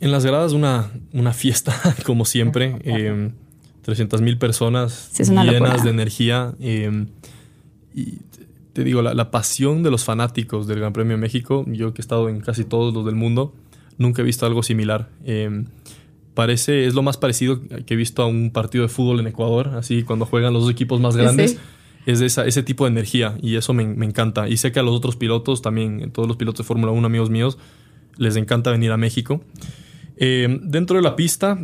las 0.00 0.26
gradas 0.26 0.52
una, 0.52 0.90
una 1.12 1.32
fiesta, 1.32 1.74
como 2.04 2.24
siempre. 2.24 2.78
Eh, 3.84 3.86
300 3.86 4.20
mil 4.22 4.38
personas 4.38 5.10
Sí, 5.12 5.24
llenas 5.24 5.46
locura. 5.46 5.76
de 5.82 5.90
energía. 5.90 6.54
eh, 6.60 7.06
y 7.94 8.18
te 8.72 8.82
digo, 8.82 9.02
la, 9.02 9.14
la 9.14 9.30
pasión 9.30 9.82
de 9.84 9.90
los 9.90 10.04
fanáticos 10.04 10.66
del 10.66 10.80
Gran 10.80 10.92
Premio 10.92 11.12
de 11.16 11.20
México, 11.20 11.64
yo 11.68 11.94
que 11.94 12.00
he 12.00 12.04
estado 12.04 12.28
en 12.28 12.40
casi 12.40 12.64
todos 12.64 12.92
los 12.92 13.04
del 13.04 13.14
mundo, 13.14 13.54
nunca 13.98 14.22
he 14.22 14.24
visto 14.24 14.46
algo 14.46 14.62
similar. 14.64 15.10
Eh, 15.24 15.64
parece, 16.34 16.86
es 16.86 16.94
lo 16.94 17.02
más 17.02 17.16
parecido 17.16 17.60
que 17.86 17.94
he 17.94 17.96
visto 17.96 18.22
a 18.22 18.26
un 18.26 18.50
partido 18.50 18.82
de 18.82 18.88
fútbol 18.88 19.20
en 19.20 19.28
Ecuador, 19.28 19.68
así 19.76 20.02
cuando 20.02 20.26
juegan 20.26 20.52
los 20.52 20.62
dos 20.64 20.72
equipos 20.72 21.00
más 21.00 21.16
grandes. 21.16 21.52
sí. 21.52 21.58
Es 22.06 22.18
de 22.18 22.26
esa- 22.26 22.44
ese 22.46 22.62
tipo 22.62 22.84
de 22.84 22.90
energía 22.90 23.38
y 23.40 23.54
eso 23.56 23.72
me, 23.72 23.86
me 23.86 24.04
encanta. 24.04 24.46
Y 24.48 24.58
sé 24.58 24.72
que 24.72 24.80
a 24.80 24.82
los 24.82 24.94
otros 24.94 25.16
pilotos 25.16 25.62
también, 25.62 26.10
todos 26.10 26.26
los 26.28 26.36
pilotos 26.36 26.58
de 26.58 26.64
Fórmula 26.68 26.92
1, 26.92 27.06
amigos 27.06 27.30
míos, 27.30 27.56
les 28.18 28.36
encanta 28.36 28.70
venir 28.72 28.90
a 28.92 28.96
México. 28.98 29.40
Eh, 30.18 30.58
dentro 30.64 30.96
de 30.96 31.02
la 31.02 31.16
pista, 31.16 31.58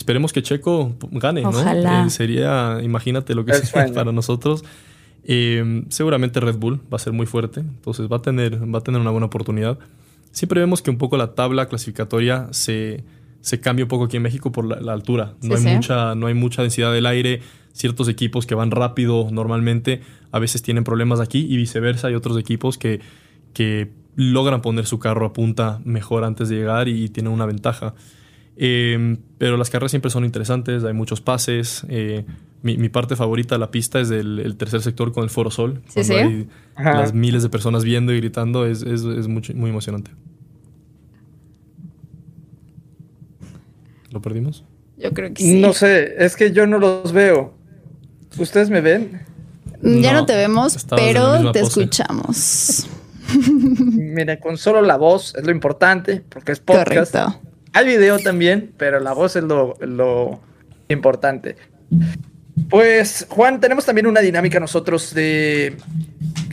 esperemos 0.00 0.32
que 0.32 0.42
Checo 0.42 0.94
gane, 1.12 1.44
Ojalá. 1.44 2.00
¿no? 2.02 2.06
Eh, 2.06 2.10
sería, 2.10 2.78
imagínate 2.82 3.34
lo 3.34 3.44
que 3.44 3.52
sería 3.52 3.68
sueño. 3.70 3.94
para 3.94 4.12
nosotros. 4.12 4.64
Eh, 5.24 5.84
seguramente 5.90 6.40
Red 6.40 6.56
Bull 6.56 6.80
va 6.92 6.96
a 6.96 6.98
ser 6.98 7.12
muy 7.12 7.26
fuerte, 7.26 7.60
entonces 7.60 8.08
va 8.10 8.16
a 8.16 8.22
tener, 8.22 8.58
va 8.74 8.78
a 8.78 8.82
tener 8.82 9.00
una 9.00 9.10
buena 9.10 9.26
oportunidad. 9.26 9.78
Siempre 10.32 10.58
vemos 10.60 10.80
que 10.80 10.90
un 10.90 10.96
poco 10.96 11.16
la 11.18 11.34
tabla 11.34 11.66
clasificatoria 11.66 12.48
se, 12.52 13.04
se 13.42 13.60
cambia 13.60 13.84
un 13.84 13.88
poco 13.90 14.04
aquí 14.04 14.16
en 14.16 14.22
México 14.22 14.50
por 14.52 14.64
la, 14.64 14.80
la 14.80 14.94
altura. 14.94 15.34
No, 15.42 15.56
Sí, 15.56 15.66
hay 15.66 15.70
sí. 15.72 15.76
mucha, 15.76 16.14
no 16.14 16.26
hay 16.28 16.34
mucha 16.34 16.62
densidad 16.62 16.92
del 16.92 17.04
aire. 17.06 17.42
Ciertos 17.74 18.08
equipos 18.08 18.46
que 18.46 18.54
van 18.54 18.70
rápido 18.70 19.28
normalmente 19.30 20.00
a 20.32 20.38
veces 20.38 20.62
tienen 20.62 20.82
problemas 20.84 21.20
aquí 21.20 21.46
y 21.48 21.56
viceversa. 21.58 22.08
Hay 22.08 22.14
otros 22.14 22.38
equipos 22.38 22.78
que, 22.78 23.00
que 23.52 23.90
logran 24.16 24.62
poner 24.62 24.86
su 24.86 24.98
carro 24.98 25.26
a 25.26 25.32
punta 25.34 25.80
mejor 25.84 26.24
antes 26.24 26.48
de 26.48 26.56
llegar 26.56 26.88
y 26.88 27.08
tienen 27.10 27.32
una 27.32 27.44
ventaja. 27.46 27.94
Eh, 28.62 29.16
pero 29.38 29.56
las 29.56 29.70
carreras 29.70 29.90
siempre 29.90 30.10
son 30.10 30.24
interesantes, 30.26 30.84
hay 30.84 30.92
muchos 30.92 31.20
pases. 31.22 31.84
eh, 31.88 32.24
mi, 32.62 32.76
mi 32.76 32.90
parte 32.90 33.16
favorita 33.16 33.54
de 33.54 33.58
la 33.58 33.70
pista 33.70 34.00
es 34.00 34.10
el, 34.10 34.38
el 34.38 34.56
tercer 34.56 34.82
sector 34.82 35.12
con 35.12 35.24
el 35.24 35.30
Foro 35.30 35.50
Sol. 35.50 35.80
Sí, 35.88 36.02
cuando 36.06 36.14
sí. 36.14 36.14
hay 36.76 36.84
las 36.84 37.14
miles 37.14 37.42
de 37.42 37.48
personas 37.48 37.84
viendo 37.84 38.12
y 38.12 38.18
gritando, 38.18 38.66
es, 38.66 38.82
es- 38.82 39.04
es 39.04 39.28
mucho- 39.28 39.54
muy 39.54 39.70
emocionante. 39.70 40.10
¿Lo 44.10 44.20
perdimos? 44.20 44.64
Yo 44.98 45.12
creo 45.12 45.32
que 45.32 45.42
sí. 45.42 45.60
No 45.60 45.72
sé, 45.72 46.22
es 46.22 46.36
que 46.36 46.52
yo 46.52 46.66
no 46.66 46.78
los 46.78 47.12
veo. 47.12 47.54
¿Ustedes 48.38 48.68
me 48.70 48.80
ven? 48.80 49.22
Ya 49.82 50.12
no, 50.12 50.20
No, 50.20 50.26
te 50.26 50.36
vemos, 50.36 50.86
pero 50.90 51.52
te 51.52 51.60
pose. 51.60 51.80
escuchamos. 51.82 52.86
Mira, 53.94 54.38
con 54.40 54.58
solo 54.58 54.82
la 54.82 54.96
voz 54.96 55.34
es 55.36 55.44
lo 55.46 55.52
importante, 55.52 56.22
porque 56.28 56.52
es 56.52 56.60
podcast. 56.60 57.12
Correcto. 57.14 57.40
Hay 57.72 57.86
video 57.86 58.18
también, 58.18 58.72
pero 58.76 59.00
la 59.00 59.12
voz 59.12 59.36
es 59.36 59.44
lo, 59.44 59.74
lo 59.80 60.40
importante. 60.88 61.56
Pues, 62.68 63.26
Juan, 63.30 63.60
tenemos 63.60 63.86
también 63.86 64.06
una 64.06 64.20
dinámica 64.20 64.60
nosotros 64.60 65.14
de 65.14 65.76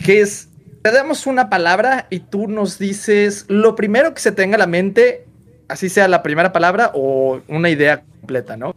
que 0.05 0.21
es, 0.21 0.49
te 0.81 0.91
damos 0.91 1.27
una 1.27 1.49
palabra 1.49 2.07
y 2.09 2.19
tú 2.19 2.47
nos 2.47 2.79
dices 2.79 3.45
lo 3.47 3.75
primero 3.75 4.13
que 4.13 4.21
se 4.21 4.31
tenga 4.31 4.55
a 4.55 4.59
la 4.59 4.67
mente, 4.67 5.25
así 5.67 5.89
sea 5.89 6.07
la 6.07 6.23
primera 6.23 6.53
palabra 6.53 6.91
o 6.93 7.41
una 7.47 7.69
idea 7.69 8.03
completa, 8.19 8.57
¿no? 8.57 8.75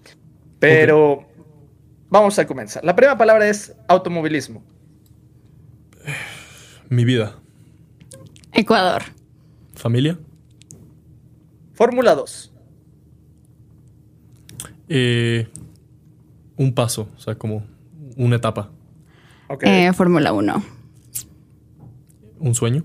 Pero 0.59 1.26
vamos 2.09 2.38
a 2.38 2.46
comenzar. 2.46 2.85
La 2.85 2.96
primera 2.96 3.16
palabra 3.16 3.48
es 3.48 3.74
automovilismo. 3.87 4.62
Mi 6.88 7.05
vida. 7.05 7.37
Ecuador. 8.53 9.03
Familia. 9.74 10.18
Fórmula 11.80 12.14
2. 12.14 12.52
Eh, 14.90 15.48
un 16.58 16.74
paso, 16.74 17.08
o 17.16 17.18
sea, 17.18 17.36
como 17.36 17.64
una 18.16 18.36
etapa. 18.36 18.70
Ok. 19.48 19.62
Eh, 19.64 19.90
Fórmula 19.94 20.34
1. 20.34 20.62
Un 22.40 22.54
sueño. 22.54 22.84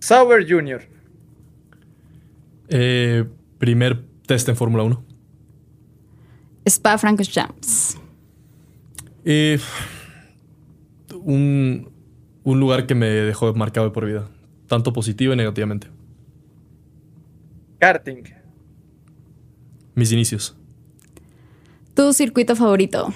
Sauber 0.00 0.46
Jr. 0.46 0.82
Eh, 2.68 3.24
primer 3.56 4.04
test 4.26 4.50
en 4.50 4.56
Fórmula 4.56 4.82
1. 4.82 5.02
Spa 6.66 6.98
Francorchamps. 6.98 7.96
Eh, 9.24 9.58
un, 11.22 11.90
un 12.44 12.60
lugar 12.60 12.86
que 12.86 12.94
me 12.94 13.06
dejó 13.06 13.54
marcado 13.54 13.86
de 13.86 13.92
por 13.94 14.04
vida, 14.04 14.28
tanto 14.66 14.92
positivo 14.92 15.32
y 15.32 15.36
negativamente. 15.36 15.88
Karting. 17.80 18.24
Mis 19.94 20.12
inicios. 20.12 20.54
Tu 21.94 22.12
circuito 22.12 22.54
favorito. 22.54 23.12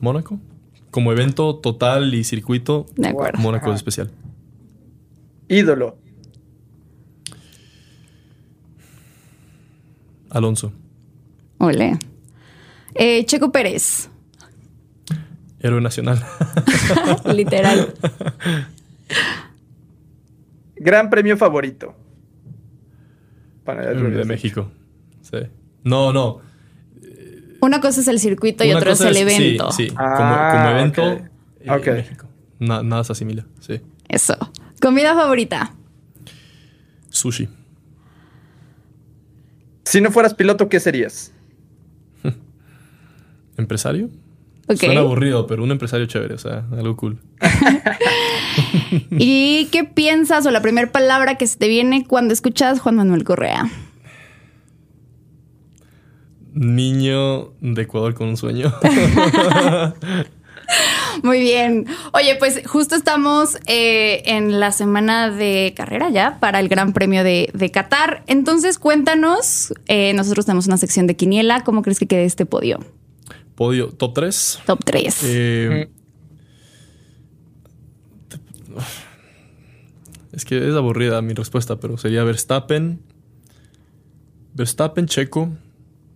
Mónaco. 0.00 0.38
Como 0.90 1.10
evento 1.12 1.56
total 1.56 2.14
y 2.14 2.22
circuito, 2.24 2.86
De 2.96 3.08
acuerdo. 3.08 3.38
Mónaco 3.40 3.66
Ajá. 3.66 3.74
es 3.74 3.78
especial. 3.80 4.10
Ídolo. 5.48 5.98
Alonso. 10.30 10.72
Ole. 11.58 11.98
Eh, 12.94 13.24
Checo 13.26 13.50
Pérez. 13.52 14.08
Héroe 15.60 15.80
nacional. 15.80 16.22
Literal. 17.34 17.94
Gran 20.82 21.10
premio 21.10 21.36
favorito. 21.36 21.94
Para 23.64 23.90
el 23.90 23.96
de 23.96 24.02
Rubio. 24.02 24.24
México. 24.26 24.70
Sí. 25.22 25.38
No, 25.84 26.12
no. 26.12 26.40
Una 27.60 27.80
cosa 27.80 28.00
es 28.00 28.08
el 28.08 28.18
circuito 28.18 28.64
y 28.64 28.72
otro 28.72 28.90
es 28.90 29.00
el 29.00 29.16
evento. 29.16 29.70
Sí, 29.70 29.88
sí. 29.88 29.94
Ah, 29.96 30.14
como, 30.16 30.64
como 30.64 30.78
evento, 30.78 31.28
eh, 31.60 31.70
Ok. 31.70 31.86
México. 31.86 32.28
Na- 32.58 32.82
nada 32.82 33.04
se 33.04 33.12
asimila. 33.12 33.46
Sí. 33.60 33.80
Eso. 34.08 34.36
Comida 34.80 35.14
favorita. 35.14 35.74
Sushi. 37.10 37.48
Si 39.84 40.00
no 40.00 40.10
fueras 40.10 40.34
piloto, 40.34 40.68
¿qué 40.68 40.80
serías? 40.80 41.32
¿Empresario? 43.56 44.10
Ok. 44.68 44.76
Suena 44.76 45.00
aburrido, 45.00 45.46
pero 45.46 45.62
un 45.64 45.70
empresario 45.70 46.06
chévere, 46.06 46.34
o 46.34 46.38
sea, 46.38 46.64
algo 46.72 46.96
cool. 46.96 47.18
¿Y 49.10 49.66
qué 49.72 49.84
piensas 49.84 50.46
o 50.46 50.50
la 50.50 50.62
primera 50.62 50.90
palabra 50.92 51.36
que 51.36 51.46
se 51.46 51.58
te 51.58 51.68
viene 51.68 52.06
cuando 52.06 52.32
escuchas 52.32 52.80
Juan 52.80 52.96
Manuel 52.96 53.24
Correa? 53.24 53.68
Niño 56.54 57.52
de 57.60 57.82
Ecuador 57.82 58.14
con 58.14 58.28
un 58.28 58.36
sueño. 58.36 58.72
Muy 61.22 61.40
bien. 61.40 61.86
Oye, 62.12 62.36
pues 62.36 62.62
justo 62.66 62.94
estamos 62.94 63.58
eh, 63.66 64.22
en 64.26 64.60
la 64.60 64.72
semana 64.72 65.30
de 65.30 65.74
carrera 65.76 66.10
ya 66.10 66.38
para 66.40 66.60
el 66.60 66.68
Gran 66.68 66.92
Premio 66.92 67.24
de, 67.24 67.50
de 67.52 67.70
Qatar. 67.70 68.22
Entonces, 68.26 68.78
cuéntanos. 68.78 69.74
eh, 69.86 70.12
nosotros 70.14 70.46
tenemos 70.46 70.66
una 70.66 70.76
sección 70.76 71.06
de 71.06 71.16
quiniela. 71.16 71.62
¿Cómo 71.64 71.82
crees 71.82 71.98
que 71.98 72.06
quede 72.06 72.24
este 72.24 72.46
podio? 72.46 72.80
Podio 73.54 73.88
top 73.88 74.14
3. 74.14 74.60
Top 74.66 74.84
3. 74.84 75.20
Eh, 75.24 75.88
Es 80.32 80.44
que 80.46 80.66
es 80.68 80.74
aburrida 80.74 81.20
mi 81.20 81.34
respuesta, 81.34 81.76
pero 81.76 81.98
sería 81.98 82.24
Verstappen. 82.24 83.00
Verstappen, 84.54 85.06
Checo. 85.06 85.50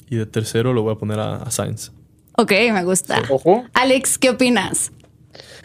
Y 0.08 0.16
de 0.16 0.24
tercero 0.26 0.72
lo 0.72 0.82
voy 0.82 0.94
a 0.94 0.96
poner 0.98 1.18
a, 1.18 1.36
a 1.36 1.50
Sainz. 1.50 1.90
ok, 2.38 2.50
me 2.72 2.84
gusta. 2.84 3.22
Ojo. 3.28 3.66
Alex, 3.74 4.18
¿qué 4.18 4.30
opinas? 4.30 4.92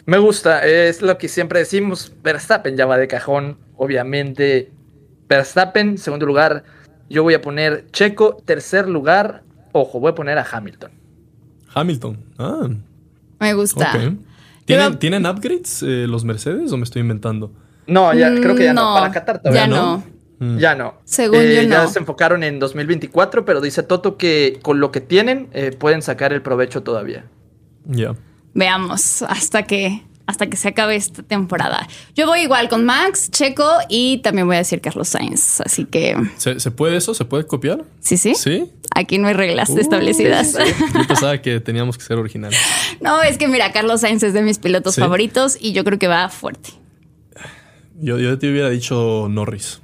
Me 0.04 0.18
gusta, 0.18 0.66
es 0.66 1.00
lo 1.00 1.16
que 1.16 1.28
siempre 1.28 1.60
decimos. 1.60 2.12
Verstappen 2.22 2.76
ya 2.76 2.84
va 2.86 2.98
de 2.98 3.08
cajón, 3.08 3.56
obviamente. 3.76 4.70
Verstappen, 5.28 5.96
segundo 5.96 6.26
lugar. 6.26 6.64
Yo 7.08 7.22
voy 7.22 7.34
a 7.34 7.40
poner 7.40 7.86
Checo, 7.92 8.36
tercer 8.44 8.88
lugar. 8.88 9.44
Ojo, 9.72 9.98
voy 10.00 10.10
a 10.10 10.14
poner 10.14 10.36
a 10.38 10.44
Hamilton. 10.50 10.90
Hamilton. 11.74 12.18
Ah, 12.38 12.68
Me 13.40 13.54
gusta. 13.54 13.90
¿Tienen, 13.92 14.18
Pero- 14.66 14.98
¿tienen 14.98 15.26
upgrades 15.26 15.82
eh, 15.82 16.06
los 16.08 16.24
Mercedes 16.24 16.70
o 16.72 16.76
me 16.76 16.84
estoy 16.84 17.02
inventando? 17.02 17.52
No, 17.86 18.14
ya, 18.14 18.32
creo 18.34 18.54
que 18.54 18.64
ya 18.64 18.72
no. 18.72 18.82
Mm, 18.82 18.94
No, 18.94 18.94
Para 19.00 19.12
Qatar 19.12 19.38
todavía 19.42 19.62
ya 19.62 19.66
no. 19.66 19.76
no. 19.76 20.12
Mm. 20.54 20.58
Ya 20.58 20.74
no. 20.74 20.94
Según 21.04 21.38
Eh, 21.40 21.54
yo, 21.56 21.62
Ya 21.68 21.82
no. 21.84 21.88
se 21.88 21.98
enfocaron 21.98 22.42
en 22.44 22.58
2024, 22.58 23.44
pero 23.44 23.60
dice 23.60 23.82
Toto 23.82 24.16
que 24.16 24.58
con 24.62 24.78
lo 24.80 24.90
que 24.92 25.00
tienen 25.00 25.48
eh, 25.52 25.72
pueden 25.76 26.02
sacar 26.02 26.32
el 26.32 26.42
provecho 26.42 26.82
todavía. 26.82 27.24
Ya. 27.86 28.14
Veamos 28.54 29.22
hasta 29.22 29.64
que, 29.64 30.02
hasta 30.32 30.48
que 30.48 30.56
se 30.56 30.66
acabe 30.68 30.96
esta 30.96 31.22
temporada. 31.22 31.86
Yo 32.16 32.26
voy 32.26 32.40
igual 32.40 32.68
con 32.68 32.84
Max, 32.84 33.30
Checo 33.30 33.70
y 33.88 34.18
también 34.18 34.46
voy 34.48 34.56
a 34.56 34.58
decir 34.60 34.80
Carlos 34.80 35.08
Sainz. 35.10 35.60
Así 35.60 35.84
que 35.84 36.16
¿Se, 36.38 36.58
se 36.58 36.70
puede 36.72 36.96
eso? 36.96 37.14
¿Se 37.14 37.24
puede 37.24 37.46
copiar? 37.46 37.84
sí, 38.00 38.16
sí. 38.16 38.34
¿Sí? 38.34 38.70
Aquí 38.94 39.18
no 39.18 39.28
hay 39.28 39.34
reglas 39.34 39.70
Uh, 39.70 39.78
establecidas. 39.78 40.52
Yo 40.54 41.06
pensaba 41.06 41.40
que 41.40 41.60
teníamos 41.60 41.96
que 41.98 42.04
ser 42.04 42.18
originales. 42.18 42.58
No, 43.00 43.20
es 43.22 43.36
que 43.36 43.46
mira, 43.48 43.72
Carlos 43.72 44.00
Sainz 44.02 44.22
es 44.22 44.32
de 44.32 44.42
mis 44.42 44.58
pilotos 44.58 44.94
Sí. 44.94 45.00
favoritos 45.00 45.56
y 45.60 45.72
yo 45.72 45.82
creo 45.84 45.98
que 45.98 46.08
va 46.08 46.28
fuerte. 46.28 46.70
Yo, 48.00 48.18
yo 48.18 48.38
te 48.38 48.50
hubiera 48.50 48.70
dicho 48.70 49.28
Norris. 49.30 49.80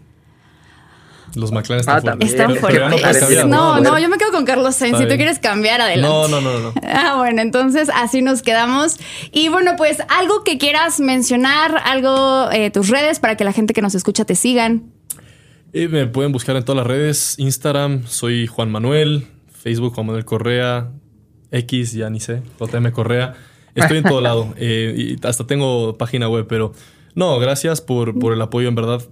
Los 1.39 1.53
McLaren 1.53 1.81
están 1.81 1.97
Ah, 1.99 2.01
fuertes. 2.03 2.31
Están 2.31 2.49
Pero- 2.49 2.61
pero 2.61 2.73
ya 3.31 3.45
no 3.45 3.49
No, 3.49 3.77
¿no? 3.81 3.91
no, 3.93 3.99
yo 3.99 4.09
me 4.09 4.19
quedo 4.19 4.31
con 4.33 4.45
Carlos 4.45 4.75
Sainz. 4.75 4.95
Está 4.95 5.05
Si 5.07 5.11
tú 5.11 5.17
quieres 5.17 5.39
cambiar, 5.39 5.81
adelante. 5.81 6.09
No, 6.09 6.29
no, 6.29 6.41
no, 6.41 6.59
no. 6.59 6.73
Ah, 6.83 7.15
bueno, 7.19 7.41
entonces 7.43 7.89
así 7.95 8.21
nos 8.23 8.43
quedamos. 8.43 8.99
Y 9.33 9.49
bueno, 9.49 9.75
pues 9.77 9.99
algo 10.09 10.45
que 10.45 10.59
quieras 10.59 11.01
mencionar, 11.01 11.81
algo, 11.85 12.51
eh, 12.53 12.71
tus 12.71 12.89
redes 12.89 13.21
para 13.21 13.37
que 13.37 13.45
la 13.45 13.53
gente 13.53 13.73
que 13.75 13.83
nos 13.83 13.95
escucha 13.95 14.25
te 14.25 14.35
sigan. 14.35 14.93
Y 15.73 15.87
me 15.89 16.07
pueden 16.07 16.33
buscar 16.33 16.57
en 16.57 16.65
todas 16.65 16.79
las 16.79 16.87
redes. 16.87 17.39
Instagram, 17.39 18.07
soy 18.07 18.47
Juan 18.47 18.71
Manuel. 18.71 19.27
Facebook, 19.53 19.95
Juan 19.95 20.07
Manuel 20.07 20.25
Correa. 20.25 20.91
X, 21.51 21.93
ya 21.93 22.11
ni 22.11 22.21
sé. 22.21 22.43
JM 22.59 22.91
Correa. 22.93 23.35
Estoy 23.75 23.99
en 23.99 24.05
todo 24.05 24.21
lado. 24.23 24.55
eh, 24.57 24.95
y 25.21 25.27
hasta 25.27 25.47
tengo 25.47 25.97
página 25.99 26.29
web, 26.29 26.47
pero 26.49 26.73
no, 27.15 27.39
gracias 27.39 27.81
por, 27.81 28.19
por 28.19 28.33
el 28.33 28.41
apoyo, 28.43 28.69
en 28.69 28.75
verdad. 28.75 29.03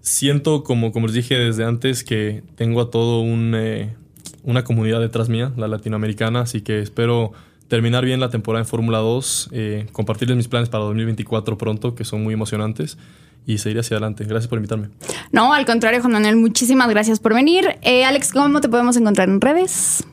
Siento, 0.00 0.64
como, 0.64 0.92
como 0.92 1.06
les 1.06 1.14
dije 1.14 1.36
desde 1.36 1.64
antes, 1.64 2.04
que 2.04 2.42
tengo 2.56 2.80
a 2.80 2.90
todo 2.90 3.20
un, 3.20 3.54
eh, 3.54 3.94
una 4.42 4.64
comunidad 4.64 5.00
detrás 5.00 5.28
mía, 5.28 5.52
la 5.56 5.68
latinoamericana, 5.68 6.40
así 6.40 6.62
que 6.62 6.80
espero 6.80 7.32
terminar 7.68 8.04
bien 8.04 8.18
la 8.18 8.30
temporada 8.30 8.64
en 8.64 8.68
Fórmula 8.68 8.98
2, 8.98 9.50
eh, 9.52 9.86
compartirles 9.92 10.36
mis 10.36 10.48
planes 10.48 10.68
para 10.68 10.84
2024 10.84 11.56
pronto, 11.58 11.94
que 11.94 12.04
son 12.04 12.22
muy 12.22 12.34
emocionantes, 12.34 12.98
y 13.46 13.58
seguir 13.58 13.78
hacia 13.78 13.96
adelante. 13.96 14.24
Gracias 14.24 14.48
por 14.48 14.58
invitarme. 14.58 14.88
No, 15.32 15.52
al 15.52 15.64
contrario, 15.66 16.00
Juan 16.00 16.12
Manuel, 16.12 16.36
muchísimas 16.36 16.88
gracias 16.88 17.20
por 17.20 17.34
venir. 17.34 17.78
Eh, 17.82 18.04
Alex, 18.04 18.32
¿cómo 18.32 18.60
te 18.60 18.68
podemos 18.68 18.96
encontrar 18.96 19.28
en 19.28 19.40
redes? 19.40 20.04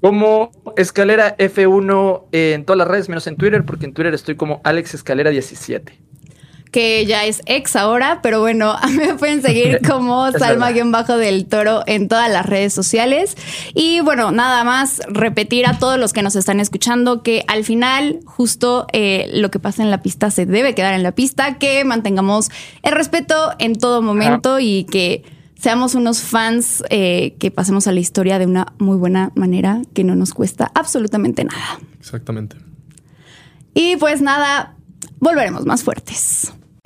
Como 0.00 0.50
Escalera 0.76 1.36
F1 1.36 2.24
en 2.32 2.64
todas 2.64 2.78
las 2.78 2.88
redes, 2.88 3.08
menos 3.08 3.26
en 3.26 3.36
Twitter, 3.36 3.64
porque 3.64 3.84
en 3.84 3.92
Twitter 3.92 4.14
estoy 4.14 4.36
como 4.36 4.60
Alex 4.64 4.94
Escalera 4.94 5.30
17. 5.30 5.92
Que 6.70 7.04
ya 7.06 7.24
es 7.24 7.42
ex 7.46 7.76
ahora, 7.76 8.20
pero 8.22 8.40
bueno, 8.40 8.70
a 8.70 8.86
mí 8.88 8.96
me 8.98 9.14
pueden 9.14 9.42
seguir 9.42 9.80
como 9.88 10.30
Salma-Bajo 10.30 11.16
del 11.16 11.46
Toro 11.46 11.82
en 11.86 12.08
todas 12.08 12.30
las 12.30 12.46
redes 12.46 12.72
sociales. 12.72 13.36
Y 13.74 14.00
bueno, 14.00 14.30
nada 14.30 14.64
más 14.64 15.00
repetir 15.08 15.66
a 15.66 15.78
todos 15.78 15.98
los 15.98 16.12
que 16.12 16.22
nos 16.22 16.36
están 16.36 16.60
escuchando 16.60 17.22
que 17.22 17.44
al 17.48 17.64
final 17.64 18.20
justo 18.24 18.86
eh, 18.92 19.30
lo 19.32 19.50
que 19.50 19.58
pasa 19.58 19.82
en 19.82 19.90
la 19.90 20.02
pista 20.02 20.30
se 20.30 20.46
debe 20.46 20.74
quedar 20.74 20.94
en 20.94 21.02
la 21.02 21.12
pista, 21.12 21.58
que 21.58 21.84
mantengamos 21.84 22.50
el 22.82 22.92
respeto 22.92 23.52
en 23.58 23.76
todo 23.76 24.02
momento 24.02 24.60
y 24.60 24.84
que 24.84 25.24
seamos 25.58 25.94
unos 25.94 26.22
fans 26.22 26.82
eh, 26.88 27.36
que 27.38 27.50
pasemos 27.50 27.86
a 27.86 27.92
la 27.92 28.00
historia 28.00 28.38
de 28.38 28.46
una 28.46 28.72
muy 28.78 28.96
buena 28.96 29.30
manera, 29.34 29.82
que 29.92 30.04
no 30.04 30.14
nos 30.14 30.32
cuesta 30.32 30.70
absolutamente 30.74 31.44
nada. 31.44 31.80
Exactamente. 31.98 32.56
Y 33.74 33.96
pues 33.96 34.22
nada, 34.22 34.74
volveremos 35.18 35.66
más 35.66 35.84
fuertes. 35.84 36.52